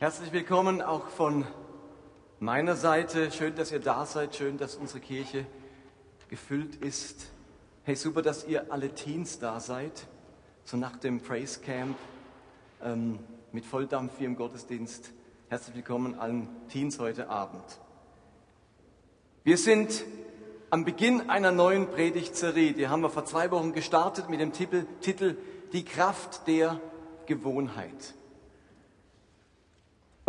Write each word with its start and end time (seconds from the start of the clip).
Herzlich 0.00 0.32
willkommen 0.32 0.80
auch 0.80 1.08
von 1.08 1.46
meiner 2.38 2.74
Seite. 2.74 3.30
Schön, 3.30 3.54
dass 3.54 3.70
ihr 3.70 3.80
da 3.80 4.06
seid. 4.06 4.34
Schön, 4.34 4.56
dass 4.56 4.76
unsere 4.76 4.98
Kirche 4.98 5.44
gefüllt 6.28 6.76
ist. 6.76 7.26
Hey, 7.82 7.96
super, 7.96 8.22
dass 8.22 8.48
ihr 8.48 8.72
alle 8.72 8.94
Teens 8.94 9.40
da 9.40 9.60
seid. 9.60 10.06
So 10.64 10.78
nach 10.78 10.96
dem 10.96 11.20
Praise 11.20 11.60
Camp 11.60 11.98
ähm, 12.82 13.18
mit 13.52 13.66
Volldampf 13.66 14.12
hier 14.16 14.28
im 14.28 14.36
Gottesdienst. 14.36 15.10
Herzlich 15.50 15.76
willkommen 15.76 16.18
allen 16.18 16.48
Teens 16.70 16.98
heute 16.98 17.28
Abend. 17.28 17.62
Wir 19.44 19.58
sind 19.58 20.06
am 20.70 20.86
Beginn 20.86 21.28
einer 21.28 21.52
neuen 21.52 21.88
Predigtserie. 21.88 22.72
Die 22.72 22.88
haben 22.88 23.02
wir 23.02 23.10
vor 23.10 23.26
zwei 23.26 23.50
Wochen 23.50 23.74
gestartet 23.74 24.30
mit 24.30 24.40
dem 24.40 24.54
Titel, 24.54 24.86
Titel 25.02 25.36
Die 25.74 25.84
Kraft 25.84 26.46
der 26.46 26.80
Gewohnheit. 27.26 28.14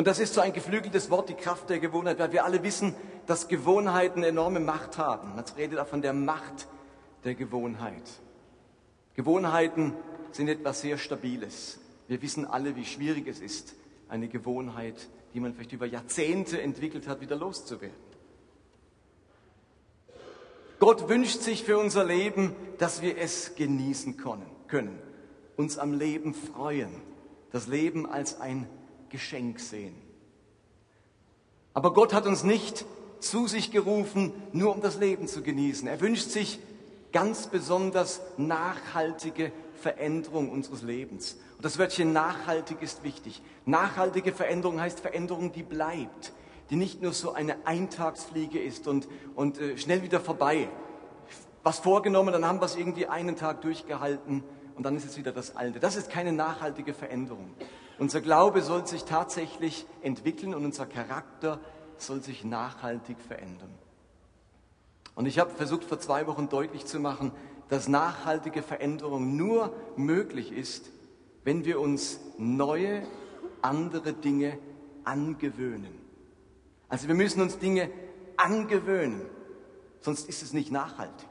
Und 0.01 0.07
das 0.07 0.17
ist 0.17 0.33
so 0.33 0.41
ein 0.41 0.51
geflügeltes 0.51 1.11
Wort, 1.11 1.29
die 1.29 1.35
Kraft 1.35 1.69
der 1.69 1.77
Gewohnheit, 1.77 2.17
weil 2.17 2.31
wir 2.31 2.43
alle 2.43 2.63
wissen, 2.63 2.95
dass 3.27 3.47
Gewohnheiten 3.47 4.23
enorme 4.23 4.59
Macht 4.59 4.97
haben. 4.97 5.35
Man 5.35 5.45
redet 5.55 5.77
auch 5.77 5.85
von 5.85 6.01
der 6.01 6.11
Macht 6.11 6.67
der 7.23 7.35
Gewohnheit. 7.35 8.01
Gewohnheiten 9.13 9.93
sind 10.31 10.47
etwas 10.47 10.81
sehr 10.81 10.97
Stabiles. 10.97 11.79
Wir 12.07 12.19
wissen 12.23 12.47
alle, 12.47 12.75
wie 12.75 12.85
schwierig 12.85 13.27
es 13.27 13.41
ist, 13.41 13.75
eine 14.09 14.27
Gewohnheit, 14.27 15.07
die 15.35 15.39
man 15.39 15.53
vielleicht 15.53 15.73
über 15.73 15.85
Jahrzehnte 15.85 16.59
entwickelt 16.59 17.07
hat, 17.07 17.21
wieder 17.21 17.35
loszuwerden. 17.35 17.95
Gott 20.79 21.09
wünscht 21.09 21.41
sich 21.41 21.63
für 21.63 21.77
unser 21.77 22.05
Leben, 22.05 22.55
dass 22.79 23.03
wir 23.03 23.19
es 23.19 23.53
genießen 23.53 24.17
können, 24.17 24.97
uns 25.57 25.77
am 25.77 25.93
Leben 25.93 26.33
freuen, 26.33 26.89
das 27.51 27.67
Leben 27.67 28.07
als 28.07 28.41
ein 28.41 28.67
Geschenk 29.11 29.59
sehen. 29.59 29.95
Aber 31.73 31.93
Gott 31.93 32.13
hat 32.13 32.25
uns 32.25 32.43
nicht 32.43 32.85
zu 33.19 33.47
sich 33.47 33.71
gerufen, 33.71 34.33
nur 34.51 34.73
um 34.73 34.81
das 34.81 34.97
Leben 34.97 35.27
zu 35.27 35.41
genießen. 35.41 35.87
Er 35.87 36.01
wünscht 36.01 36.29
sich 36.29 36.59
ganz 37.11 37.47
besonders 37.47 38.21
nachhaltige 38.37 39.51
Veränderung 39.75 40.49
unseres 40.49 40.81
Lebens. 40.81 41.37
Und 41.57 41.65
das 41.65 41.77
Wörtchen 41.77 42.13
nachhaltig 42.13 42.81
ist 42.81 43.03
wichtig. 43.03 43.41
Nachhaltige 43.65 44.31
Veränderung 44.31 44.79
heißt 44.79 44.99
Veränderung, 44.99 45.51
die 45.51 45.63
bleibt, 45.63 46.33
die 46.69 46.75
nicht 46.75 47.01
nur 47.01 47.13
so 47.13 47.33
eine 47.33 47.65
Eintagsfliege 47.65 48.59
ist 48.59 48.87
und, 48.87 49.07
und 49.35 49.59
äh, 49.59 49.77
schnell 49.77 50.03
wieder 50.03 50.19
vorbei. 50.19 50.69
Was 51.63 51.79
vorgenommen, 51.79 52.33
dann 52.33 52.45
haben 52.45 52.59
wir 52.59 52.65
es 52.65 52.75
irgendwie 52.75 53.07
einen 53.07 53.35
Tag 53.35 53.61
durchgehalten 53.61 54.43
und 54.75 54.83
dann 54.83 54.95
ist 54.95 55.05
es 55.05 55.17
wieder 55.17 55.31
das 55.31 55.55
Alte. 55.55 55.79
Das 55.79 55.95
ist 55.95 56.09
keine 56.09 56.31
nachhaltige 56.31 56.93
Veränderung. 56.93 57.51
Unser 57.99 58.21
Glaube 58.21 58.61
soll 58.61 58.87
sich 58.87 59.03
tatsächlich 59.03 59.85
entwickeln 60.01 60.53
und 60.53 60.65
unser 60.65 60.85
Charakter 60.85 61.59
soll 61.97 62.21
sich 62.21 62.43
nachhaltig 62.43 63.17
verändern. 63.19 63.73
Und 65.15 65.25
ich 65.25 65.39
habe 65.39 65.51
versucht 65.51 65.83
vor 65.83 65.99
zwei 65.99 66.25
Wochen 66.27 66.49
deutlich 66.49 66.85
zu 66.85 66.99
machen, 66.99 67.31
dass 67.69 67.87
nachhaltige 67.87 68.63
Veränderung 68.63 69.37
nur 69.37 69.73
möglich 69.95 70.51
ist, 70.51 70.89
wenn 71.43 71.65
wir 71.65 71.79
uns 71.79 72.19
neue, 72.37 73.03
andere 73.61 74.13
Dinge 74.13 74.57
angewöhnen. 75.03 75.99
Also 76.89 77.07
wir 77.07 77.15
müssen 77.15 77.41
uns 77.41 77.59
Dinge 77.59 77.89
angewöhnen, 78.37 79.21
sonst 80.01 80.27
ist 80.27 80.43
es 80.43 80.53
nicht 80.53 80.71
nachhaltig. 80.71 81.27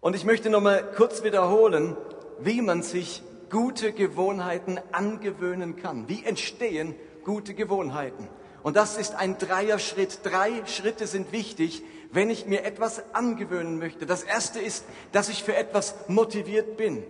Und 0.00 0.16
ich 0.16 0.24
möchte 0.24 0.50
noch 0.50 0.60
mal 0.60 0.82
kurz 0.96 1.22
wiederholen, 1.22 1.96
wie 2.40 2.62
man 2.62 2.82
sich 2.82 3.22
gute 3.50 3.92
Gewohnheiten 3.92 4.80
angewöhnen 4.92 5.76
kann. 5.76 6.08
Wie 6.08 6.24
entstehen 6.24 6.94
gute 7.24 7.54
Gewohnheiten? 7.54 8.28
Und 8.62 8.76
das 8.76 8.96
ist 8.96 9.14
ein 9.14 9.38
Dreierschritt. 9.38 10.20
Drei 10.22 10.64
Schritte 10.66 11.06
sind 11.06 11.32
wichtig, 11.32 11.82
wenn 12.12 12.30
ich 12.30 12.46
mir 12.46 12.64
etwas 12.64 13.14
angewöhnen 13.14 13.78
möchte. 13.78 14.06
Das 14.06 14.22
erste 14.22 14.60
ist, 14.60 14.84
dass 15.12 15.28
ich 15.28 15.42
für 15.42 15.56
etwas 15.56 15.94
motiviert 16.08 16.76
bin. 16.76 17.02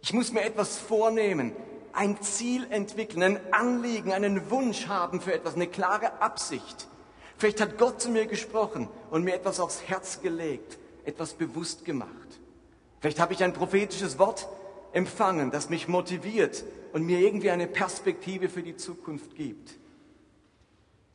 Ich 0.00 0.12
muss 0.12 0.32
mir 0.32 0.42
etwas 0.42 0.78
vornehmen, 0.78 1.52
ein 1.92 2.20
Ziel 2.22 2.66
entwickeln, 2.70 3.22
ein 3.22 3.40
Anliegen, 3.52 4.12
einen 4.12 4.50
Wunsch 4.50 4.88
haben 4.88 5.20
für 5.20 5.32
etwas, 5.32 5.54
eine 5.54 5.66
klare 5.66 6.20
Absicht. 6.20 6.88
Vielleicht 7.36 7.60
hat 7.60 7.78
Gott 7.78 8.00
zu 8.00 8.10
mir 8.10 8.26
gesprochen 8.26 8.88
und 9.10 9.24
mir 9.24 9.34
etwas 9.34 9.60
aufs 9.60 9.82
Herz 9.86 10.20
gelegt, 10.20 10.78
etwas 11.04 11.34
bewusst 11.34 11.84
gemacht. 11.84 12.10
Vielleicht 13.00 13.20
habe 13.20 13.32
ich 13.32 13.44
ein 13.44 13.52
prophetisches 13.52 14.18
Wort 14.18 14.48
empfangen, 14.92 15.50
das 15.50 15.70
mich 15.70 15.88
motiviert 15.88 16.64
und 16.92 17.04
mir 17.04 17.20
irgendwie 17.20 17.50
eine 17.50 17.66
Perspektive 17.66 18.48
für 18.48 18.62
die 18.62 18.76
Zukunft 18.76 19.34
gibt. 19.34 19.74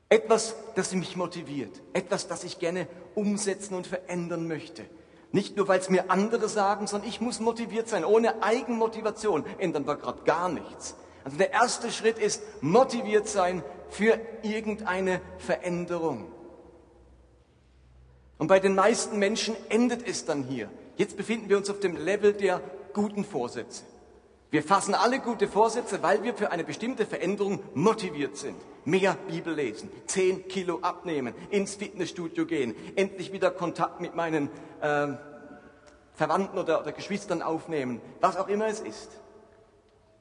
Etwas, 0.09 0.55
das 0.75 0.93
mich 0.93 1.15
motiviert, 1.15 1.81
etwas, 1.93 2.27
das 2.27 2.43
ich 2.43 2.59
gerne 2.59 2.87
umsetzen 3.15 3.75
und 3.75 3.87
verändern 3.87 4.47
möchte. 4.47 4.85
Nicht 5.31 5.57
nur, 5.57 5.67
weil 5.67 5.79
es 5.79 5.89
mir 5.89 6.09
andere 6.09 6.47
sagen, 6.47 6.87
sondern 6.87 7.09
ich 7.09 7.19
muss 7.19 7.39
motiviert 7.39 7.89
sein. 7.89 8.05
Ohne 8.05 8.41
Eigenmotivation 8.41 9.45
ändern 9.57 9.85
wir 9.85 9.95
gerade 9.95 10.23
gar 10.23 10.47
nichts. 10.47 10.95
Also 11.25 11.37
der 11.37 11.51
erste 11.51 11.91
Schritt 11.91 12.17
ist 12.17 12.41
motiviert 12.61 13.27
sein 13.27 13.61
für 13.89 14.17
irgendeine 14.43 15.19
Veränderung. 15.39 16.31
Und 18.37 18.47
bei 18.47 18.59
den 18.59 18.75
meisten 18.75 19.19
Menschen 19.19 19.55
endet 19.67 20.07
es 20.07 20.23
dann 20.23 20.43
hier. 20.43 20.69
Jetzt 20.95 21.17
befinden 21.17 21.49
wir 21.49 21.57
uns 21.57 21.69
auf 21.69 21.81
dem 21.81 21.97
Level 21.97 22.33
der 22.33 22.61
guten 22.97 23.23
Vorsätze. 23.23 23.83
Wir 24.49 24.63
fassen 24.63 24.95
alle 24.95 25.19
gute 25.19 25.47
Vorsätze, 25.47 26.01
weil 26.01 26.23
wir 26.23 26.33
für 26.33 26.51
eine 26.51 26.63
bestimmte 26.63 27.05
Veränderung 27.05 27.59
motiviert 27.75 28.37
sind. 28.37 28.55
Mehr 28.85 29.15
Bibel 29.27 29.53
lesen, 29.53 29.91
10 30.07 30.47
Kilo 30.47 30.79
abnehmen, 30.81 31.35
ins 31.51 31.75
Fitnessstudio 31.75 32.47
gehen, 32.47 32.73
endlich 32.95 33.31
wieder 33.31 33.51
Kontakt 33.51 34.01
mit 34.01 34.15
meinen 34.15 34.49
äh, 34.81 35.09
Verwandten 36.15 36.57
oder, 36.57 36.81
oder 36.81 36.91
Geschwistern 36.91 37.43
aufnehmen, 37.43 38.01
was 38.19 38.35
auch 38.35 38.47
immer 38.47 38.65
es 38.65 38.79
ist. 38.79 39.11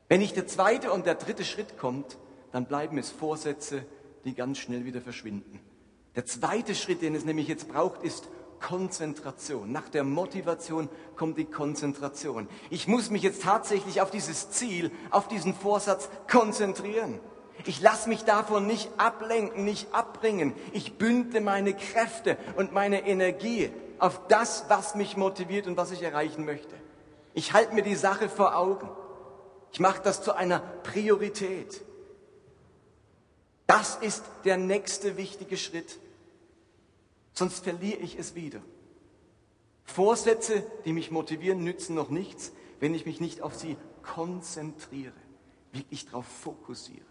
Wenn 0.09 0.21
nicht 0.21 0.37
der 0.37 0.47
zweite 0.47 0.93
und 0.93 1.07
der 1.07 1.15
dritte 1.15 1.47
Schritt 1.47 1.79
kommt, 1.79 2.19
dann 2.53 2.67
bleiben 2.67 2.99
es 2.99 3.11
Vorsätze, 3.11 3.87
die 4.27 4.35
ganz 4.35 4.59
schnell 4.59 4.85
wieder 4.85 5.01
verschwinden. 5.01 5.61
Der 6.15 6.27
zweite 6.27 6.75
Schritt, 6.75 7.01
den 7.01 7.15
es 7.15 7.25
nämlich 7.25 7.49
jetzt 7.49 7.69
braucht, 7.69 8.03
ist 8.03 8.29
Konzentration. 8.61 9.73
Nach 9.73 9.89
der 9.89 10.05
Motivation 10.05 10.89
kommt 11.17 11.39
die 11.39 11.45
Konzentration. 11.45 12.49
Ich 12.71 12.89
muss 12.89 13.11
mich 13.11 13.23
jetzt 13.23 13.43
tatsächlich 13.43 14.01
auf 14.01 14.11
dieses 14.11 14.51
Ziel, 14.51 14.91
auf 15.11 15.29
diesen 15.29 15.55
Vorsatz 15.55 16.09
konzentrieren. 16.31 17.21
Ich 17.65 17.81
lasse 17.81 18.09
mich 18.09 18.25
davon 18.25 18.67
nicht 18.67 18.91
ablenken, 18.99 19.65
nicht 19.65 19.93
abbringen. 19.93 20.53
Ich 20.73 20.99
bündle 20.99 21.41
meine 21.41 21.75
Kräfte 21.75 22.37
und 22.57 22.73
meine 22.73 23.07
Energie 23.07 23.71
auf 23.99 24.21
das, 24.29 24.67
was 24.69 24.95
mich 24.95 25.17
motiviert 25.17 25.67
und 25.67 25.77
was 25.77 25.91
ich 25.91 26.03
erreichen 26.03 26.45
möchte. 26.45 26.75
Ich 27.35 27.53
halte 27.53 27.75
mir 27.75 27.83
die 27.83 27.95
Sache 27.95 28.29
vor 28.29 28.57
Augen. 28.57 28.89
Ich 29.73 29.81
mache 29.81 30.01
das 30.03 30.23
zu 30.23 30.35
einer 30.35 30.61
Priorität. 30.61 31.83
Das 33.67 33.97
ist 33.97 34.25
der 34.45 34.57
nächste 34.57 35.17
wichtige 35.17 35.57
Schritt 35.57 35.99
sonst 37.37 37.65
verliere 37.65 37.99
ich 37.99 38.19
es 38.19 38.35
wieder. 38.35 38.61
Vorsätze, 39.85 40.65
die 40.85 40.93
mich 40.93 41.11
motivieren, 41.11 41.63
nützen 41.63 41.95
noch 41.95 42.11
nichts, 42.11 42.53
wenn 42.81 42.95
ich 42.95 43.07
mich 43.07 43.21
nicht 43.21 43.43
auf 43.43 43.55
sie 43.55 43.77
konzentriere, 44.03 45.13
wirklich 45.73 46.07
darauf 46.07 46.27
fokussiere. 46.27 47.05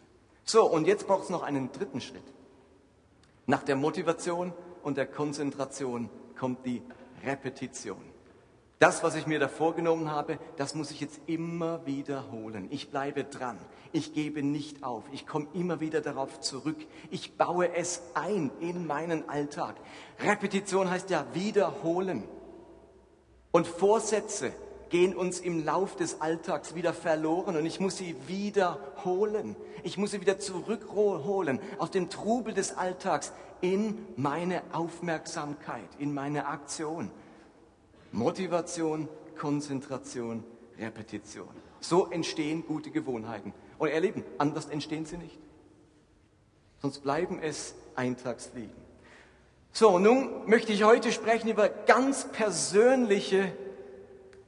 So, 0.44 0.70
und 0.70 0.86
jetzt 0.86 1.08
braucht 1.08 1.24
es 1.24 1.30
noch 1.30 1.44
einen 1.44 1.72
dritten 1.72 2.02
Schritt. 2.02 2.24
Nach 3.48 3.64
der 3.64 3.76
Motivation 3.76 4.54
und 4.84 4.98
der 4.98 5.08
Konzentration 5.08 6.10
kommt 6.38 6.66
die 6.66 6.82
Repetition. 7.24 8.15
Das, 8.80 9.04
was 9.04 9.16
ich 9.16 9.26
mir 9.26 9.40
da 9.40 9.48
vorgenommen 9.48 10.12
habe, 10.12 10.38
das 10.58 10.76
muss 10.76 10.92
ich 10.92 11.00
jetzt 11.00 11.22
immer 11.28 11.86
wiederholen. 11.86 12.68
Ich 12.72 12.92
bleibe 12.92 13.24
dran. 13.24 13.58
Ich 13.94 14.14
gebe 14.14 14.44
nicht 14.44 14.84
auf. 14.84 15.04
Ich 15.14 15.26
komme 15.26 15.48
immer 15.54 15.80
wieder 15.80 16.02
darauf 16.02 16.42
zurück. 16.42 16.78
Ich 17.10 17.38
baue 17.38 17.74
es 17.74 18.02
ein 18.16 18.52
in 18.60 18.86
meinen 18.86 19.30
Alltag. 19.30 19.76
Repetition 20.20 20.90
heißt 20.90 21.10
ja 21.10 21.26
wiederholen. 21.34 22.24
Und 23.52 23.66
Vorsätze 23.66 24.52
gehen 24.90 25.16
uns 25.16 25.40
im 25.40 25.64
Lauf 25.64 25.96
des 25.96 26.20
Alltags 26.20 26.76
wieder 26.76 26.94
verloren 26.94 27.56
und 27.56 27.66
ich 27.66 27.80
muss 27.80 27.96
sie 27.96 28.16
wiederholen. 28.28 29.56
Ich 29.84 29.98
muss 29.98 30.12
sie 30.12 30.20
wieder 30.20 30.40
zurückholen 30.40 31.60
aus 31.78 31.92
dem 31.92 32.10
Trubel 32.10 32.54
des 32.54 32.78
Alltags 32.78 33.32
in 33.62 34.06
meine 34.18 34.62
Aufmerksamkeit, 34.74 35.88
in 35.98 36.14
meine 36.14 36.48
Aktion. 36.48 37.12
Motivation, 38.16 39.10
Konzentration, 39.38 40.44
Repetition. 40.80 41.50
So 41.80 42.10
entstehen 42.10 42.66
gute 42.66 42.90
Gewohnheiten. 42.90 43.54
Und 43.78 43.90
ihr 43.90 44.00
Lieben, 44.00 44.24
anders 44.38 44.68
entstehen 44.68 45.06
sie 45.06 45.18
nicht. 45.18 45.38
Sonst 46.82 47.00
bleiben 47.00 47.40
es 47.40 47.76
Eintagsfliegen. 47.96 48.86
So, 49.72 50.00
nun 50.00 50.48
möchte 50.48 50.72
ich 50.72 50.84
heute 50.84 51.12
sprechen 51.12 51.50
über 51.50 51.68
ganz 51.68 52.32
persönliche 52.32 53.52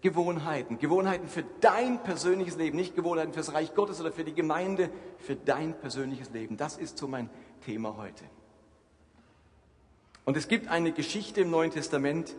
Gewohnheiten. 0.02 0.80
Gewohnheiten 0.80 1.28
für 1.28 1.44
dein 1.60 2.02
persönliches 2.02 2.56
Leben, 2.56 2.78
nicht 2.78 2.96
Gewohnheiten 2.96 3.34
fürs 3.34 3.54
Reich 3.54 3.76
Gottes 3.76 4.00
oder 4.00 4.14
für 4.14 4.24
die 4.24 4.34
Gemeinde, 4.34 4.90
für 5.18 5.36
dein 5.36 5.78
persönliches 5.78 6.30
Leben. 6.30 6.56
Das 6.56 6.78
ist 6.78 6.98
so 6.98 7.08
mein 7.08 7.30
Thema 7.66 7.98
heute. 7.98 8.24
Und 10.24 10.38
es 10.38 10.48
gibt 10.48 10.70
eine 10.70 10.94
Geschichte 10.94 11.42
im 11.42 11.50
Neuen 11.50 11.72
Testament, 11.72 12.36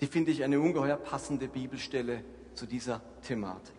die 0.00 0.06
finde 0.06 0.30
ich 0.30 0.44
eine 0.44 0.60
ungeheuer 0.60 0.96
passende 0.96 1.48
Bibelstelle 1.48 2.24
zu 2.54 2.66
dieser 2.66 3.00
Thematik. 3.26 3.74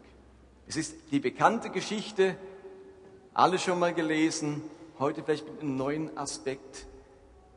Es 0.67 0.75
ist 0.75 0.95
die 1.11 1.19
bekannte 1.19 1.69
Geschichte, 1.69 2.35
alle 3.33 3.57
schon 3.57 3.79
mal 3.79 3.93
gelesen, 3.93 4.61
heute 4.99 5.23
vielleicht 5.23 5.49
mit 5.49 5.61
einem 5.61 5.77
neuen 5.77 6.17
Aspekt 6.17 6.85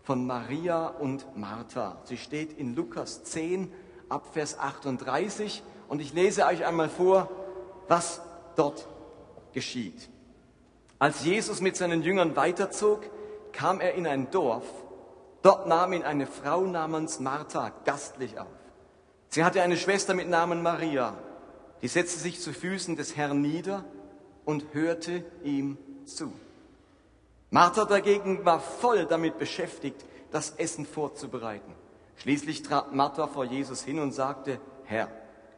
von 0.02 0.26
Maria 0.26 0.86
und 0.86 1.36
Martha. 1.36 2.00
Sie 2.04 2.16
steht 2.16 2.58
in 2.58 2.74
Lukas 2.74 3.24
10 3.24 3.72
ab 4.08 4.26
Vers 4.32 4.58
38 4.58 5.62
und 5.88 6.00
ich 6.00 6.12
lese 6.12 6.46
euch 6.46 6.64
einmal 6.64 6.88
vor, 6.88 7.28
was 7.88 8.20
dort 8.56 8.86
geschieht. 9.52 10.08
Als 10.98 11.24
Jesus 11.24 11.60
mit 11.60 11.76
seinen 11.76 12.02
Jüngern 12.02 12.36
weiterzog, 12.36 13.02
kam 13.52 13.80
er 13.80 13.94
in 13.94 14.06
ein 14.06 14.30
Dorf. 14.30 14.64
Dort 15.42 15.66
nahm 15.66 15.92
ihn 15.92 16.04
eine 16.04 16.26
Frau 16.26 16.62
namens 16.62 17.18
Martha 17.18 17.72
gastlich 17.84 18.38
auf. 18.38 18.46
Sie 19.28 19.44
hatte 19.44 19.62
eine 19.62 19.76
Schwester 19.76 20.14
mit 20.14 20.28
Namen 20.28 20.62
Maria, 20.62 21.16
die 21.80 21.88
setzte 21.88 22.20
sich 22.20 22.40
zu 22.40 22.52
Füßen 22.52 22.96
des 22.96 23.16
Herrn 23.16 23.40
nieder 23.40 23.84
und 24.44 24.72
hörte 24.72 25.24
ihm 25.42 25.78
zu. 26.04 26.32
Martha 27.50 27.84
dagegen 27.84 28.44
war 28.44 28.60
voll 28.60 29.04
damit 29.06 29.38
beschäftigt, 29.38 30.04
das 30.30 30.50
Essen 30.50 30.86
vorzubereiten. 30.86 31.74
Schließlich 32.16 32.62
trat 32.62 32.94
Martha 32.94 33.26
vor 33.26 33.44
Jesus 33.44 33.82
hin 33.82 33.98
und 33.98 34.12
sagte, 34.12 34.60
Herr, 34.84 35.08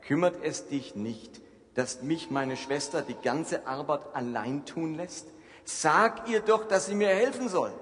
kümmert 0.03 0.37
es 0.43 0.67
dich 0.67 0.95
nicht, 0.95 1.41
dass 1.75 2.03
mich 2.03 2.31
meine 2.31 2.57
Schwester 2.57 3.03
die 3.03 3.17
ganze 3.23 3.67
Arbeit 3.67 4.01
allein 4.15 4.65
tun 4.65 4.95
lässt? 4.95 5.29
Sag 5.65 6.29
ihr 6.29 6.41
doch, 6.41 6.67
dass 6.67 6.87
sie 6.87 6.95
mir 6.95 7.09
helfen 7.09 7.49
soll. 7.49 7.73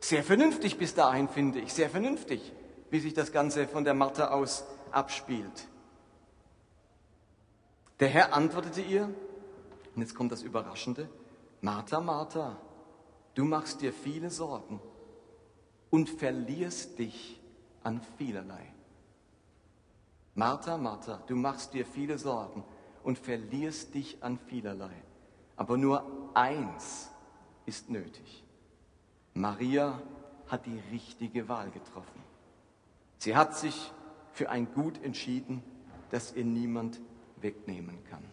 Sehr 0.00 0.24
vernünftig 0.24 0.78
bis 0.78 0.94
dahin, 0.94 1.28
finde 1.28 1.60
ich, 1.60 1.72
sehr 1.72 1.90
vernünftig, 1.90 2.52
wie 2.90 3.00
sich 3.00 3.14
das 3.14 3.32
Ganze 3.32 3.68
von 3.68 3.84
der 3.84 3.94
Martha 3.94 4.28
aus 4.28 4.64
abspielt. 4.90 5.68
Der 8.00 8.08
Herr 8.08 8.34
antwortete 8.34 8.80
ihr, 8.80 9.14
und 9.94 10.02
jetzt 10.02 10.14
kommt 10.14 10.32
das 10.32 10.42
Überraschende, 10.42 11.08
Martha, 11.60 12.00
Martha, 12.00 12.56
du 13.34 13.44
machst 13.44 13.82
dir 13.82 13.92
viele 13.92 14.30
Sorgen 14.30 14.80
und 15.90 16.08
verlierst 16.08 16.98
dich 16.98 17.38
an 17.82 18.00
vielerlei. 18.16 18.72
Martha, 20.34 20.78
Martha, 20.78 21.22
du 21.26 21.36
machst 21.36 21.74
dir 21.74 21.84
viele 21.84 22.16
Sorgen 22.16 22.64
und 23.02 23.18
verlierst 23.18 23.94
dich 23.94 24.22
an 24.22 24.38
vielerlei. 24.38 24.94
Aber 25.56 25.76
nur 25.76 26.30
eins 26.32 27.10
ist 27.66 27.90
nötig. 27.90 28.44
Maria 29.34 30.00
hat 30.48 30.66
die 30.66 30.80
richtige 30.90 31.48
Wahl 31.48 31.70
getroffen. 31.70 32.22
Sie 33.18 33.36
hat 33.36 33.56
sich 33.56 33.92
für 34.32 34.50
ein 34.50 34.72
Gut 34.72 35.02
entschieden, 35.02 35.62
das 36.10 36.34
ihr 36.34 36.44
niemand 36.44 37.00
wegnehmen 37.40 38.02
kann. 38.10 38.24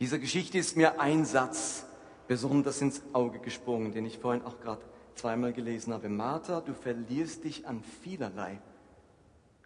Dieser 0.00 0.18
Geschichte 0.18 0.58
ist 0.58 0.76
mir 0.76 1.00
ein 1.00 1.24
Satz 1.24 1.86
besonders 2.26 2.80
ins 2.80 3.02
Auge 3.12 3.38
gesprungen, 3.38 3.92
den 3.92 4.04
ich 4.04 4.18
vorhin 4.18 4.44
auch 4.44 4.60
gerade 4.60 4.82
zweimal 5.14 5.52
gelesen 5.52 5.92
habe. 5.92 6.08
Martha, 6.08 6.60
du 6.60 6.74
verlierst 6.74 7.44
dich 7.44 7.66
an 7.66 7.82
vielerlei, 8.02 8.60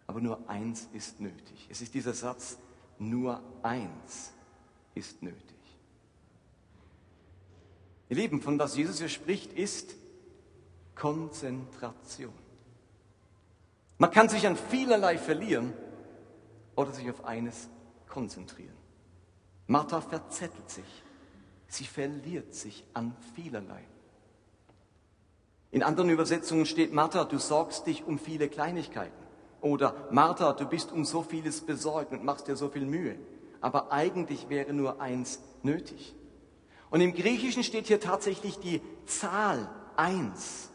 aber 0.05 0.21
nur 0.21 0.47
eins 0.47 0.87
ist 0.93 1.19
nötig. 1.19 1.67
Es 1.69 1.81
ist 1.81 1.93
dieser 1.93 2.13
Satz, 2.13 2.57
nur 2.99 3.41
eins 3.63 4.33
ist 4.95 5.21
nötig. 5.23 5.56
Ihr 8.09 8.15
Lieben, 8.15 8.41
von 8.41 8.57
was 8.57 8.77
Jesus 8.77 8.99
hier 8.99 9.09
spricht, 9.09 9.53
ist 9.53 9.95
Konzentration. 10.95 12.33
Man 13.97 14.11
kann 14.11 14.29
sich 14.29 14.47
an 14.47 14.55
vielerlei 14.55 15.17
verlieren 15.17 15.73
oder 16.75 16.91
sich 16.91 17.09
auf 17.09 17.25
eines 17.25 17.69
konzentrieren. 18.07 18.75
Martha 19.67 20.01
verzettelt 20.01 20.69
sich. 20.69 21.03
Sie 21.67 21.85
verliert 21.85 22.53
sich 22.53 22.85
an 22.93 23.15
vielerlei. 23.35 23.83
In 25.71 25.83
anderen 25.83 26.09
Übersetzungen 26.09 26.65
steht, 26.65 26.93
Martha, 26.93 27.25
du 27.25 27.39
sorgst 27.39 27.87
dich 27.87 28.05
um 28.05 28.19
viele 28.19 28.47
Kleinigkeiten. 28.47 29.27
Oder 29.59 30.07
Martha, 30.11 30.53
du 30.53 30.65
bist 30.65 30.91
um 30.91 31.03
so 31.03 31.23
vieles 31.23 31.61
besorgt 31.61 32.11
und 32.13 32.23
machst 32.23 32.47
dir 32.47 32.55
so 32.55 32.69
viel 32.69 32.85
Mühe. 32.85 33.17
Aber 33.59 33.91
eigentlich 33.91 34.49
wäre 34.49 34.71
nur 34.71 35.01
eins 35.01 35.41
nötig. 35.63 36.15
Und 36.89 37.01
im 37.01 37.13
Griechischen 37.13 37.63
steht 37.63 37.87
hier 37.87 37.99
tatsächlich 37.99 38.59
die 38.59 38.81
Zahl 39.05 39.69
eins. 39.95 40.69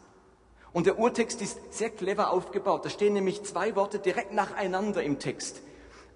Und 0.71 0.85
der 0.87 0.97
Urtext 0.97 1.41
ist 1.41 1.73
sehr 1.73 1.89
clever 1.89 2.31
aufgebaut. 2.31 2.85
Da 2.85 2.89
stehen 2.89 3.13
nämlich 3.13 3.43
zwei 3.43 3.75
Worte 3.75 3.99
direkt 3.99 4.33
nacheinander 4.33 5.03
im 5.03 5.19
Text. 5.19 5.61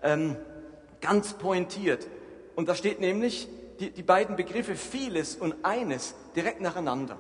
Ähm, 0.02 0.36
ganz 1.02 1.34
pointiert. 1.34 2.08
Und 2.56 2.68
da 2.68 2.76
steht 2.76 3.00
nämlich 3.00 3.48
die, 3.80 3.92
die 3.92 4.04
beiden 4.04 4.36
Begriffe 4.36 4.76
vieles 4.76 5.36
und 5.36 5.56
eines 5.64 6.16
direkt 6.36 6.62
nacheinander. 6.62 7.18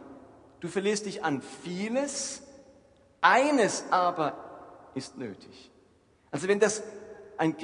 Du 0.59 0.67
verlierst 0.67 1.05
dich 1.05 1.23
an 1.23 1.43
vieles, 1.63 2.41
eines 3.21 3.85
aber 3.91 4.89
ist 4.95 5.17
nötig. 5.17 5.71
Also 6.31 6.47
wenn 6.47 6.59
das 6.59 6.81
ein, 7.37 7.55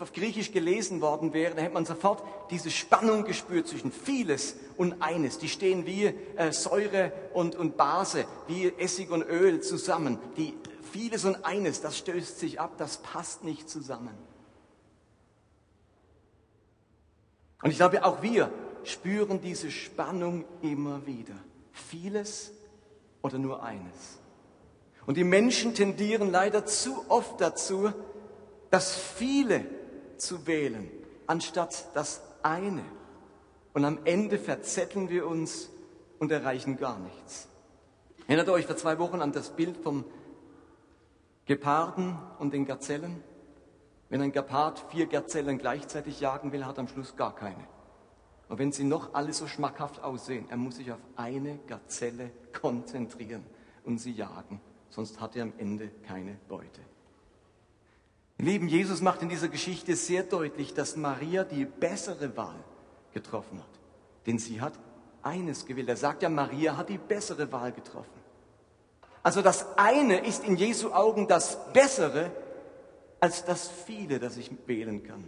auf 0.00 0.12
Griechisch 0.12 0.52
gelesen 0.52 1.00
worden 1.00 1.32
wäre, 1.32 1.54
dann 1.54 1.62
hätte 1.62 1.74
man 1.74 1.84
sofort 1.84 2.22
diese 2.50 2.70
Spannung 2.70 3.24
gespürt 3.24 3.68
zwischen 3.68 3.92
vieles 3.92 4.56
und 4.76 5.02
eines. 5.02 5.38
Die 5.38 5.48
stehen 5.48 5.86
wie 5.86 6.06
äh, 6.36 6.52
Säure 6.52 7.12
und, 7.34 7.56
und 7.56 7.76
Base, 7.76 8.24
wie 8.46 8.72
Essig 8.78 9.10
und 9.10 9.22
Öl 9.22 9.60
zusammen. 9.60 10.18
Die 10.36 10.54
vieles 10.92 11.24
und 11.24 11.44
eines, 11.44 11.80
das 11.80 11.98
stößt 11.98 12.38
sich 12.38 12.60
ab, 12.60 12.72
das 12.78 12.98
passt 12.98 13.44
nicht 13.44 13.68
zusammen. 13.68 14.16
Und 17.62 17.70
ich 17.70 17.76
glaube, 17.76 18.04
auch 18.04 18.22
wir 18.22 18.52
spüren 18.84 19.40
diese 19.40 19.70
Spannung 19.70 20.44
immer 20.62 21.06
wieder. 21.06 21.34
Vieles 21.72 22.52
oder 23.22 23.38
nur 23.38 23.62
eines. 23.62 24.18
Und 25.06 25.16
die 25.16 25.24
Menschen 25.24 25.74
tendieren 25.74 26.30
leider 26.30 26.66
zu 26.66 27.04
oft 27.08 27.40
dazu, 27.40 27.92
das 28.70 28.96
viele 28.96 29.64
zu 30.16 30.46
wählen, 30.46 30.90
anstatt 31.26 31.88
das 31.94 32.22
eine. 32.42 32.84
Und 33.72 33.84
am 33.84 34.00
Ende 34.04 34.38
verzetteln 34.38 35.08
wir 35.08 35.26
uns 35.26 35.70
und 36.18 36.32
erreichen 36.32 36.76
gar 36.76 36.98
nichts. 36.98 37.48
Erinnert 38.26 38.48
ihr 38.48 38.52
euch 38.52 38.66
vor 38.66 38.76
zwei 38.76 38.98
Wochen 38.98 39.20
an 39.20 39.32
das 39.32 39.50
Bild 39.50 39.76
vom 39.76 40.04
Geparden 41.46 42.18
und 42.38 42.52
den 42.52 42.66
Gazellen? 42.66 43.22
Wenn 44.10 44.22
ein 44.22 44.32
Gepard 44.32 44.84
vier 44.90 45.06
Gazellen 45.06 45.58
gleichzeitig 45.58 46.20
jagen 46.20 46.52
will, 46.52 46.64
hat 46.66 46.78
er 46.78 46.80
am 46.80 46.88
Schluss 46.88 47.16
gar 47.16 47.34
keine. 47.34 47.66
Und 48.48 48.58
wenn 48.58 48.72
sie 48.72 48.84
noch 48.84 49.14
alle 49.14 49.32
so 49.32 49.46
schmackhaft 49.46 50.02
aussehen, 50.02 50.46
er 50.48 50.56
muss 50.56 50.76
sich 50.76 50.90
auf 50.90 50.98
eine 51.16 51.58
Gazelle 51.66 52.30
konzentrieren 52.58 53.44
und 53.84 53.98
sie 53.98 54.12
jagen, 54.12 54.60
sonst 54.88 55.20
hat 55.20 55.36
er 55.36 55.42
am 55.42 55.52
Ende 55.58 55.88
keine 56.06 56.38
Beute. 56.48 56.80
Lieben, 58.38 58.68
Jesus 58.68 59.02
macht 59.02 59.22
in 59.22 59.28
dieser 59.28 59.48
Geschichte 59.48 59.96
sehr 59.96 60.22
deutlich, 60.22 60.72
dass 60.72 60.96
Maria 60.96 61.42
die 61.42 61.64
bessere 61.64 62.36
Wahl 62.36 62.62
getroffen 63.12 63.58
hat. 63.58 63.66
Denn 64.26 64.38
sie 64.38 64.60
hat 64.60 64.74
eines 65.22 65.66
gewählt. 65.66 65.88
Er 65.88 65.96
sagt 65.96 66.22
ja, 66.22 66.28
Maria 66.28 66.76
hat 66.76 66.88
die 66.88 66.98
bessere 66.98 67.50
Wahl 67.50 67.72
getroffen. 67.72 68.18
Also 69.24 69.42
das 69.42 69.76
eine 69.76 70.24
ist 70.24 70.44
in 70.44 70.56
Jesu 70.56 70.92
Augen 70.92 71.26
das 71.26 71.72
Bessere 71.72 72.30
als 73.20 73.44
das 73.44 73.68
viele, 73.86 74.20
das 74.20 74.36
ich 74.36 74.50
wählen 74.66 75.02
kann. 75.02 75.24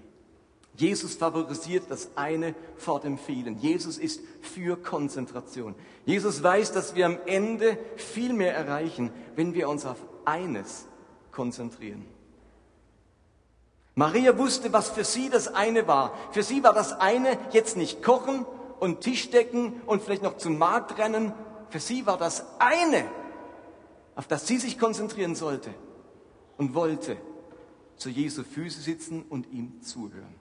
Jesus 0.77 1.17
favorisiert 1.17 1.85
das 1.89 2.11
eine 2.15 2.55
vor 2.77 3.01
dem 3.01 3.19
vielen. 3.19 3.59
Jesus 3.59 3.99
ist 3.99 4.21
für 4.41 4.77
Konzentration. 4.77 5.75
Jesus 6.07 6.43
weiß, 6.43 6.73
dass 6.73 6.95
wir 6.95 7.07
am 7.07 7.19
Ende 7.27 7.77
viel 7.97 8.33
mehr 8.33 8.55
erreichen, 8.55 9.11
wenn 9.35 9.53
wir 9.53 9.69
uns 9.69 9.85
auf 9.85 9.99
eines 10.25 10.87
konzentrieren. 11.33 12.07
Maria 14.01 14.39
wusste, 14.39 14.73
was 14.73 14.89
für 14.89 15.05
sie 15.05 15.29
das 15.29 15.49
eine 15.49 15.87
war. 15.87 16.17
Für 16.33 16.43
sie 16.43 16.63
war 16.63 16.73
das 16.73 16.99
eine 16.99 17.37
jetzt 17.53 17.77
nicht 17.77 18.03
kochen 18.03 18.47
und 18.79 19.03
Tisch 19.03 19.29
decken 19.29 19.75
und 19.85 20.03
vielleicht 20.03 20.23
noch 20.23 20.39
zum 20.39 20.57
Markt 20.57 20.97
rennen. 20.97 21.35
Für 21.69 21.81
sie 21.81 22.07
war 22.07 22.17
das 22.17 22.47
eine, 22.59 23.05
auf 24.15 24.27
das 24.27 24.47
sie 24.47 24.57
sich 24.57 24.79
konzentrieren 24.79 25.35
sollte 25.35 25.69
und 26.57 26.73
wollte, 26.73 27.19
zu 27.97 28.09
Jesu 28.09 28.43
Füße 28.43 28.81
sitzen 28.81 29.23
und 29.29 29.53
ihm 29.53 29.83
zuhören. 29.83 30.35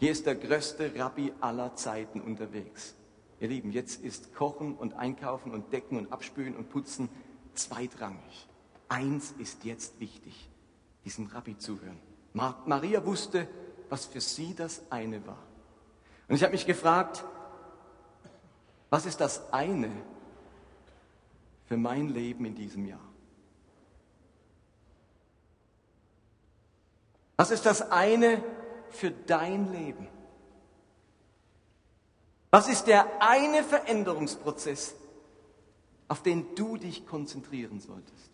Hier 0.00 0.12
ist 0.12 0.26
der 0.26 0.34
größte 0.34 0.92
Rabbi 0.94 1.32
aller 1.40 1.74
Zeiten 1.76 2.20
unterwegs. 2.20 2.94
Ihr 3.40 3.48
Lieben, 3.48 3.72
jetzt 3.72 4.04
ist 4.04 4.34
Kochen 4.34 4.74
und 4.74 4.92
Einkaufen 4.98 5.52
und 5.52 5.72
Decken 5.72 5.96
und 5.96 6.12
Abspülen 6.12 6.54
und 6.54 6.68
Putzen 6.68 7.08
zweitrangig. 7.54 8.48
Eins 8.90 9.32
ist 9.38 9.64
jetzt 9.64 9.98
wichtig, 9.98 10.50
diesem 11.06 11.28
Rabbi 11.28 11.56
zuhören. 11.56 12.07
Maria 12.32 13.04
wusste, 13.04 13.48
was 13.88 14.06
für 14.06 14.20
sie 14.20 14.54
das 14.54 14.82
eine 14.90 15.26
war. 15.26 15.38
Und 16.28 16.36
ich 16.36 16.42
habe 16.42 16.52
mich 16.52 16.66
gefragt, 16.66 17.24
was 18.90 19.06
ist 19.06 19.20
das 19.20 19.52
eine 19.52 19.90
für 21.66 21.76
mein 21.76 22.08
Leben 22.08 22.44
in 22.44 22.54
diesem 22.54 22.86
Jahr? 22.86 23.00
Was 27.36 27.50
ist 27.50 27.66
das 27.66 27.90
eine 27.90 28.42
für 28.90 29.10
dein 29.10 29.72
Leben? 29.72 30.08
Was 32.50 32.68
ist 32.68 32.86
der 32.86 33.06
eine 33.22 33.62
Veränderungsprozess, 33.62 34.94
auf 36.08 36.22
den 36.22 36.54
du 36.54 36.76
dich 36.76 37.06
konzentrieren 37.06 37.80
solltest? 37.80 38.30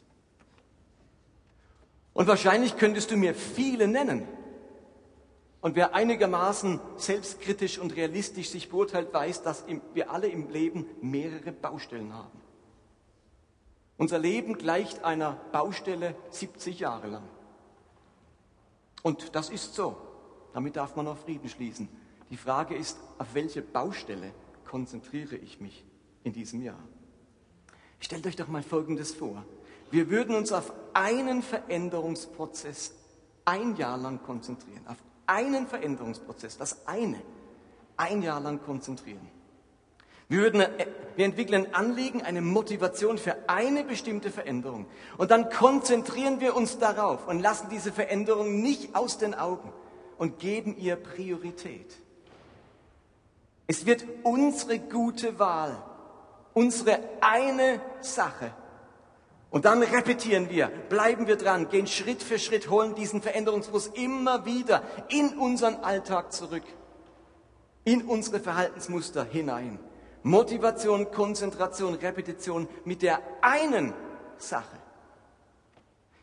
Und 2.14 2.28
wahrscheinlich 2.28 2.76
könntest 2.76 3.11
du 3.11 3.16
mir 3.16 3.35
viele 3.35 3.87
nennen. 3.87 4.26
Und 5.61 5.76
wer 5.76 5.94
einigermaßen 5.94 6.80
selbstkritisch 6.97 7.78
und 7.78 7.97
realistisch 7.97 8.50
sich 8.50 8.68
beurteilt, 8.68 9.12
weiß, 9.12 9.42
dass 9.42 9.64
wir 9.94 10.11
alle 10.11 10.28
im 10.28 10.49
Leben 10.50 10.87
mehrere 11.00 11.52
Baustellen 11.52 12.14
haben. 12.14 12.40
Unser 13.97 14.18
Leben 14.18 14.59
gleicht 14.59 15.04
einer 15.04 15.33
Baustelle 15.52 16.14
70 16.30 16.80
Jahre 16.80 17.09
lang. 17.09 17.28
Und 19.02 19.35
das 19.35 19.50
ist 19.50 19.75
so. 19.75 19.97
Damit 20.52 20.76
darf 20.76 20.97
man 20.97 21.09
auch 21.09 21.18
Frieden 21.18 21.49
schließen. 21.49 21.88
Die 22.30 22.37
Frage 22.37 22.75
ist, 22.75 22.99
auf 23.18 23.28
welche 23.35 23.62
Baustelle 23.62 24.33
konzentriere 24.64 25.37
ich 25.37 25.61
mich 25.61 25.85
in 26.23 26.33
diesem 26.33 26.62
Jahr? 26.62 26.78
Stellt 28.00 28.26
euch 28.26 28.37
doch 28.37 28.49
mal 28.49 28.62
Folgendes 28.62 29.14
vor. 29.14 29.44
Wir 29.94 30.10
würden 30.10 30.34
uns 30.34 30.50
auf 30.50 30.72
einen 30.92 31.40
Veränderungsprozess 31.40 32.94
ein 33.44 33.76
Jahr 33.76 33.96
lang 33.96 34.20
konzentrieren. 34.24 34.84
Auf 34.88 34.96
einen 35.28 35.68
Veränderungsprozess, 35.68 36.58
das 36.58 36.88
eine, 36.88 37.22
ein 37.96 38.20
Jahr 38.20 38.40
lang 38.40 38.60
konzentrieren. 38.60 39.30
Wir, 40.28 40.40
würden, 40.40 40.62
äh, 40.62 40.88
wir 41.14 41.24
entwickeln 41.24 41.66
ein 41.66 41.74
Anliegen, 41.74 42.22
eine 42.22 42.40
Motivation 42.40 43.18
für 43.18 43.36
eine 43.48 43.84
bestimmte 43.84 44.32
Veränderung. 44.32 44.86
Und 45.16 45.30
dann 45.30 45.48
konzentrieren 45.48 46.40
wir 46.40 46.56
uns 46.56 46.78
darauf 46.78 47.28
und 47.28 47.38
lassen 47.38 47.68
diese 47.70 47.92
Veränderung 47.92 48.60
nicht 48.60 48.96
aus 48.96 49.18
den 49.18 49.32
Augen 49.32 49.72
und 50.18 50.40
geben 50.40 50.76
ihr 50.76 50.96
Priorität. 50.96 51.94
Es 53.68 53.86
wird 53.86 54.04
unsere 54.24 54.80
gute 54.80 55.38
Wahl, 55.38 55.80
unsere 56.52 56.98
eine 57.20 57.80
Sache. 58.00 58.52
Und 59.54 59.66
dann 59.66 59.84
repetieren 59.84 60.50
wir, 60.50 60.66
bleiben 60.66 61.28
wir 61.28 61.37
dran, 61.37 61.68
gehen 61.68 61.87
Schritt 61.87 62.25
für 62.25 62.40
Schritt, 62.40 62.68
holen 62.70 62.96
diesen 62.96 63.23
Veränderungsfluss 63.23 63.87
immer 63.94 64.44
wieder 64.44 64.82
in 65.11 65.38
unseren 65.38 65.76
Alltag 65.76 66.32
zurück, 66.32 66.64
in 67.84 68.02
unsere 68.02 68.40
Verhaltensmuster 68.40 69.23
hinein. 69.23 69.78
Motivation, 70.25 71.08
Konzentration, 71.12 71.94
Repetition 71.94 72.66
mit 72.84 73.02
der 73.02 73.23
einen 73.42 73.94
Sache. 74.38 74.76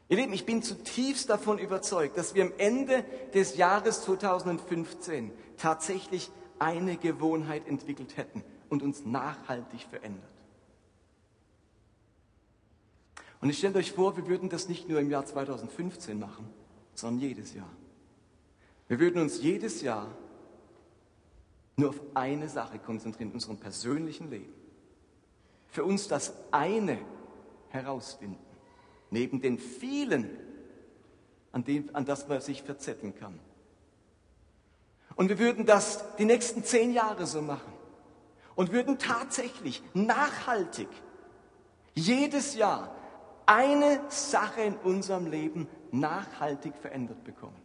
Ihr 0.10 0.18
Lieben, 0.18 0.34
ich 0.34 0.46
bin 0.46 0.62
zutiefst 0.62 1.30
davon 1.30 1.58
überzeugt, 1.58 2.18
dass 2.18 2.36
wir 2.36 2.44
am 2.44 2.54
Ende 2.58 3.06
des 3.34 3.56
Jahres 3.56 4.02
2015 4.02 5.32
tatsächlich 5.56 6.30
eine 6.60 6.98
Gewohnheit 6.98 7.66
entwickelt 7.66 8.18
hätten 8.18 8.44
und 8.68 8.84
uns 8.84 9.06
nachhaltig 9.06 9.88
verändert. 9.90 10.31
Und 13.42 13.50
ich 13.50 13.58
stelle 13.58 13.80
euch 13.80 13.92
vor, 13.92 14.16
wir 14.16 14.28
würden 14.28 14.50
das 14.50 14.70
nicht 14.70 14.88
nur 14.88 15.00
im 15.00 15.10
Jahr 15.10 15.26
2015 15.26 16.20
machen, 16.20 16.48
sondern 16.94 17.22
jedes 17.22 17.56
Jahr. 17.56 17.70
Wir 18.88 19.00
würden 19.00 19.22
uns 19.22 19.42
jedes 19.42 19.82
Jahr 19.82 20.16
nur 21.76 21.90
auf 21.90 22.02
eine 22.14 22.48
Sache 22.50 22.78
konzentrieren 22.78 23.30
in 23.30 23.34
unserem 23.34 23.58
persönlichen 23.58 24.30
Leben. 24.30 24.54
Für 25.70 25.84
uns 25.84 26.08
das 26.08 26.34
eine 26.52 27.00
herausfinden, 27.70 28.38
neben 29.10 29.42
den 29.42 29.58
vielen, 29.58 30.30
an, 31.52 31.64
dem, 31.64 31.90
an 31.94 32.06
das 32.06 32.28
man 32.28 32.42
sich 32.42 32.62
verzetteln 32.62 33.16
kann. 33.16 33.40
Und 35.16 35.30
wir 35.30 35.40
würden 35.40 35.66
das 35.66 36.04
die 36.18 36.26
nächsten 36.26 36.64
zehn 36.64 36.94
Jahre 36.94 37.26
so 37.26 37.42
machen 37.42 37.74
und 38.56 38.72
würden 38.72 39.00
tatsächlich 39.00 39.82
nachhaltig 39.94 40.90
jedes 41.96 42.56
Jahr 42.56 42.96
eine 43.52 44.00
Sache 44.10 44.62
in 44.62 44.78
unserem 44.78 45.28
Leben 45.28 45.68
nachhaltig 45.92 46.74
verändert 46.78 47.22
bekommen. 47.26 47.62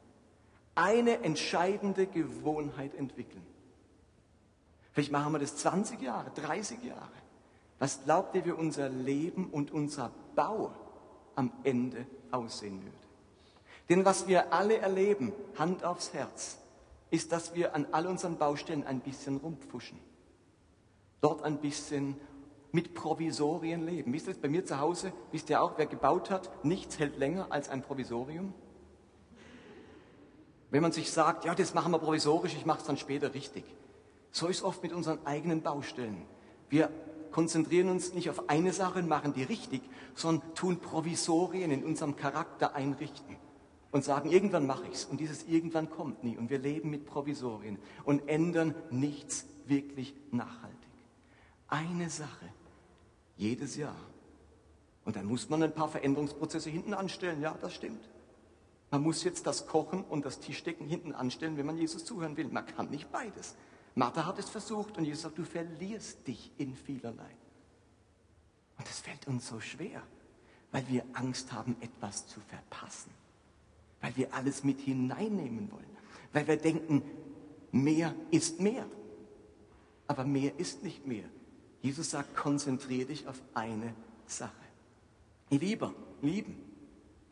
Eine 0.74 1.22
entscheidende 1.22 2.08
Gewohnheit 2.08 2.92
entwickeln. 2.96 3.46
Vielleicht 4.90 5.12
machen 5.12 5.32
wir 5.32 5.38
das 5.38 5.56
20 5.56 6.02
Jahre, 6.02 6.32
30 6.34 6.82
Jahre. 6.82 7.12
Was 7.78 8.02
glaubt 8.02 8.34
ihr, 8.34 8.44
wie 8.44 8.50
unser 8.50 8.88
Leben 8.88 9.48
und 9.50 9.70
unser 9.70 10.10
Bau 10.34 10.72
am 11.36 11.52
Ende 11.62 12.04
aussehen 12.32 12.82
würde? 12.82 12.96
Denn 13.88 14.04
was 14.04 14.26
wir 14.26 14.52
alle 14.52 14.78
erleben, 14.78 15.32
Hand 15.56 15.84
aufs 15.84 16.12
Herz, 16.12 16.58
ist, 17.10 17.30
dass 17.30 17.54
wir 17.54 17.76
an 17.76 17.86
all 17.92 18.08
unseren 18.08 18.38
Baustellen 18.38 18.84
ein 18.84 18.98
bisschen 18.98 19.36
rumpfuschen. 19.36 20.00
Dort 21.20 21.44
ein 21.44 21.58
bisschen 21.58 22.16
mit 22.72 22.94
Provisorien 22.94 23.84
leben. 23.84 24.12
Wisst 24.12 24.28
ihr, 24.28 24.34
bei 24.34 24.48
mir 24.48 24.64
zu 24.64 24.78
Hause, 24.78 25.12
wisst 25.32 25.50
ihr 25.50 25.62
auch, 25.62 25.72
wer 25.76 25.86
gebaut 25.86 26.30
hat, 26.30 26.64
nichts 26.64 26.98
hält 26.98 27.16
länger 27.18 27.46
als 27.50 27.68
ein 27.68 27.82
Provisorium. 27.82 28.52
Wenn 30.70 30.82
man 30.82 30.92
sich 30.92 31.10
sagt, 31.10 31.44
ja, 31.44 31.54
das 31.54 31.74
machen 31.74 31.92
wir 31.92 31.98
provisorisch, 31.98 32.54
ich 32.54 32.66
mache 32.66 32.80
es 32.80 32.84
dann 32.84 32.96
später 32.96 33.34
richtig. 33.34 33.64
So 34.30 34.48
ist 34.48 34.62
oft 34.62 34.82
mit 34.82 34.92
unseren 34.92 35.24
eigenen 35.24 35.62
Baustellen. 35.62 36.26
Wir 36.68 36.90
konzentrieren 37.30 37.88
uns 37.88 38.14
nicht 38.14 38.30
auf 38.30 38.48
eine 38.48 38.72
Sache 38.72 38.98
und 38.98 39.08
machen 39.08 39.32
die 39.32 39.42
richtig, 39.42 39.82
sondern 40.14 40.54
tun 40.54 40.78
Provisorien 40.80 41.70
in 41.70 41.84
unserem 41.84 42.16
Charakter 42.16 42.74
einrichten 42.74 43.36
und 43.92 44.04
sagen, 44.04 44.30
irgendwann 44.30 44.66
mache 44.66 44.86
ich 44.88 44.94
es. 44.94 45.04
Und 45.04 45.20
dieses 45.20 45.44
irgendwann 45.44 45.88
kommt 45.88 46.24
nie. 46.24 46.36
Und 46.36 46.50
wir 46.50 46.58
leben 46.58 46.90
mit 46.90 47.06
Provisorien 47.06 47.78
und 48.04 48.28
ändern 48.28 48.74
nichts 48.90 49.46
wirklich 49.66 50.14
nachhaltig. 50.30 50.75
Eine 51.68 52.10
Sache, 52.10 52.48
jedes 53.36 53.76
Jahr. 53.76 53.96
Und 55.04 55.16
dann 55.16 55.26
muss 55.26 55.48
man 55.48 55.62
ein 55.62 55.74
paar 55.74 55.88
Veränderungsprozesse 55.88 56.70
hinten 56.70 56.94
anstellen. 56.94 57.40
Ja, 57.40 57.56
das 57.60 57.74
stimmt. 57.74 58.08
Man 58.90 59.02
muss 59.02 59.24
jetzt 59.24 59.46
das 59.46 59.66
Kochen 59.66 60.04
und 60.04 60.24
das 60.24 60.40
Tischdecken 60.40 60.86
hinten 60.86 61.12
anstellen, 61.12 61.56
wenn 61.56 61.66
man 61.66 61.76
Jesus 61.76 62.04
zuhören 62.04 62.36
will. 62.36 62.48
Man 62.48 62.66
kann 62.66 62.90
nicht 62.90 63.10
beides. 63.10 63.56
Martha 63.94 64.26
hat 64.26 64.38
es 64.38 64.48
versucht 64.48 64.98
und 64.98 65.04
Jesus 65.04 65.22
sagt, 65.22 65.38
du 65.38 65.44
verlierst 65.44 66.26
dich 66.26 66.52
in 66.58 66.74
vielerlei. 66.74 67.36
Und 68.78 68.88
es 68.88 69.00
fällt 69.00 69.26
uns 69.26 69.48
so 69.48 69.60
schwer, 69.60 70.02
weil 70.70 70.86
wir 70.88 71.04
Angst 71.14 71.52
haben, 71.52 71.76
etwas 71.80 72.26
zu 72.26 72.40
verpassen. 72.40 73.10
Weil 74.00 74.16
wir 74.16 74.34
alles 74.34 74.64
mit 74.64 74.80
hineinnehmen 74.80 75.72
wollen. 75.72 75.96
Weil 76.32 76.46
wir 76.46 76.56
denken, 76.56 77.02
mehr 77.72 78.14
ist 78.30 78.60
mehr. 78.60 78.86
Aber 80.06 80.24
mehr 80.24 80.58
ist 80.58 80.82
nicht 80.82 81.06
mehr. 81.06 81.24
Jesus 81.82 82.10
sagt, 82.10 82.36
konzentriere 82.36 83.06
dich 83.06 83.28
auf 83.28 83.40
eine 83.54 83.94
Sache. 84.26 84.52
Lieber, 85.50 85.94
lieben, 86.22 86.56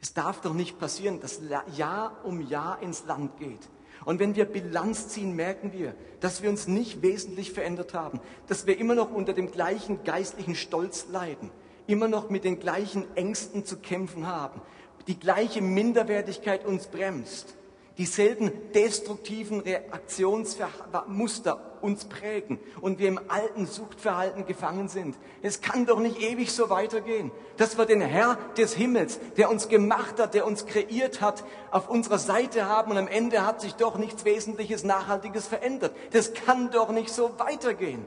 es 0.01 0.15
darf 0.15 0.41
doch 0.41 0.55
nicht 0.55 0.79
passieren, 0.79 1.21
dass 1.21 1.41
Jahr 1.77 2.25
um 2.25 2.47
Jahr 2.47 2.81
ins 2.83 3.07
Land 3.07 3.39
geht 3.39 3.69
und 4.05 4.19
wenn 4.19 4.37
wir 4.37 4.45
Bilanz 4.45 5.09
ziehen, 5.09 5.35
merken 5.35 5.73
wir, 5.73 5.95
dass 6.21 6.43
wir 6.43 6.51
uns 6.51 6.69
nicht 6.69 7.03
wesentlich 7.03 7.53
verändert 7.53 7.95
haben, 7.95 8.21
dass 8.47 8.67
wir 8.67 8.79
immer 8.79 8.95
noch 8.95 9.11
unter 9.11 9.33
dem 9.33 9.51
gleichen 9.51 10.05
geistlichen 10.05 10.55
Stolz 10.55 11.07
leiden, 11.11 11.51
immer 11.87 12.09
noch 12.09 12.31
mit 12.31 12.45
den 12.45 12.61
gleichen 12.61 13.05
Ängsten 13.17 13.65
zu 13.65 13.79
kämpfen 13.79 14.27
haben, 14.27 14.61
die 15.07 15.19
gleiche 15.19 15.63
Minderwertigkeit 15.63 16.65
uns 16.65 16.87
bremst 16.87 17.55
dieselben 17.99 18.73
destruktiven 18.73 19.61
Reaktionsmuster 19.61 21.61
uns 21.81 22.07
prägen 22.07 22.59
und 22.81 22.99
wir 22.99 23.07
im 23.09 23.21
alten 23.29 23.67
Suchtverhalten 23.67 24.47
gefangen 24.47 24.89
sind. 24.89 25.17
Es 25.43 25.61
kann 25.61 25.85
doch 25.87 26.01
nicht 26.01 26.21
ewig 26.21 26.51
so 26.53 26.71
weitergehen, 26.71 27.31
dass 27.57 27.79
wir 27.79 27.85
den 27.85 28.01
Herr 28.01 28.37
des 28.57 28.75
Himmels, 28.75 29.21
der 29.37 29.49
uns 29.51 29.69
gemacht 29.69 30.19
hat, 30.19 30.35
der 30.35 30.45
uns 30.47 30.67
kreiert 30.67 31.21
hat, 31.21 31.45
auf 31.71 31.89
unserer 31.89 32.19
Seite 32.19 32.69
haben 32.69 32.91
und 32.91 32.97
am 32.97 33.07
Ende 33.07 33.47
hat 33.47 33.61
sich 33.61 33.75
doch 33.75 33.97
nichts 33.99 34.25
Wesentliches, 34.25 34.83
Nachhaltiges 34.83 35.47
verändert. 35.47 35.95
Das 36.13 36.33
kann 36.33 36.71
doch 36.71 36.91
nicht 36.91 37.11
so 37.11 37.39
weitergehen. 37.39 38.05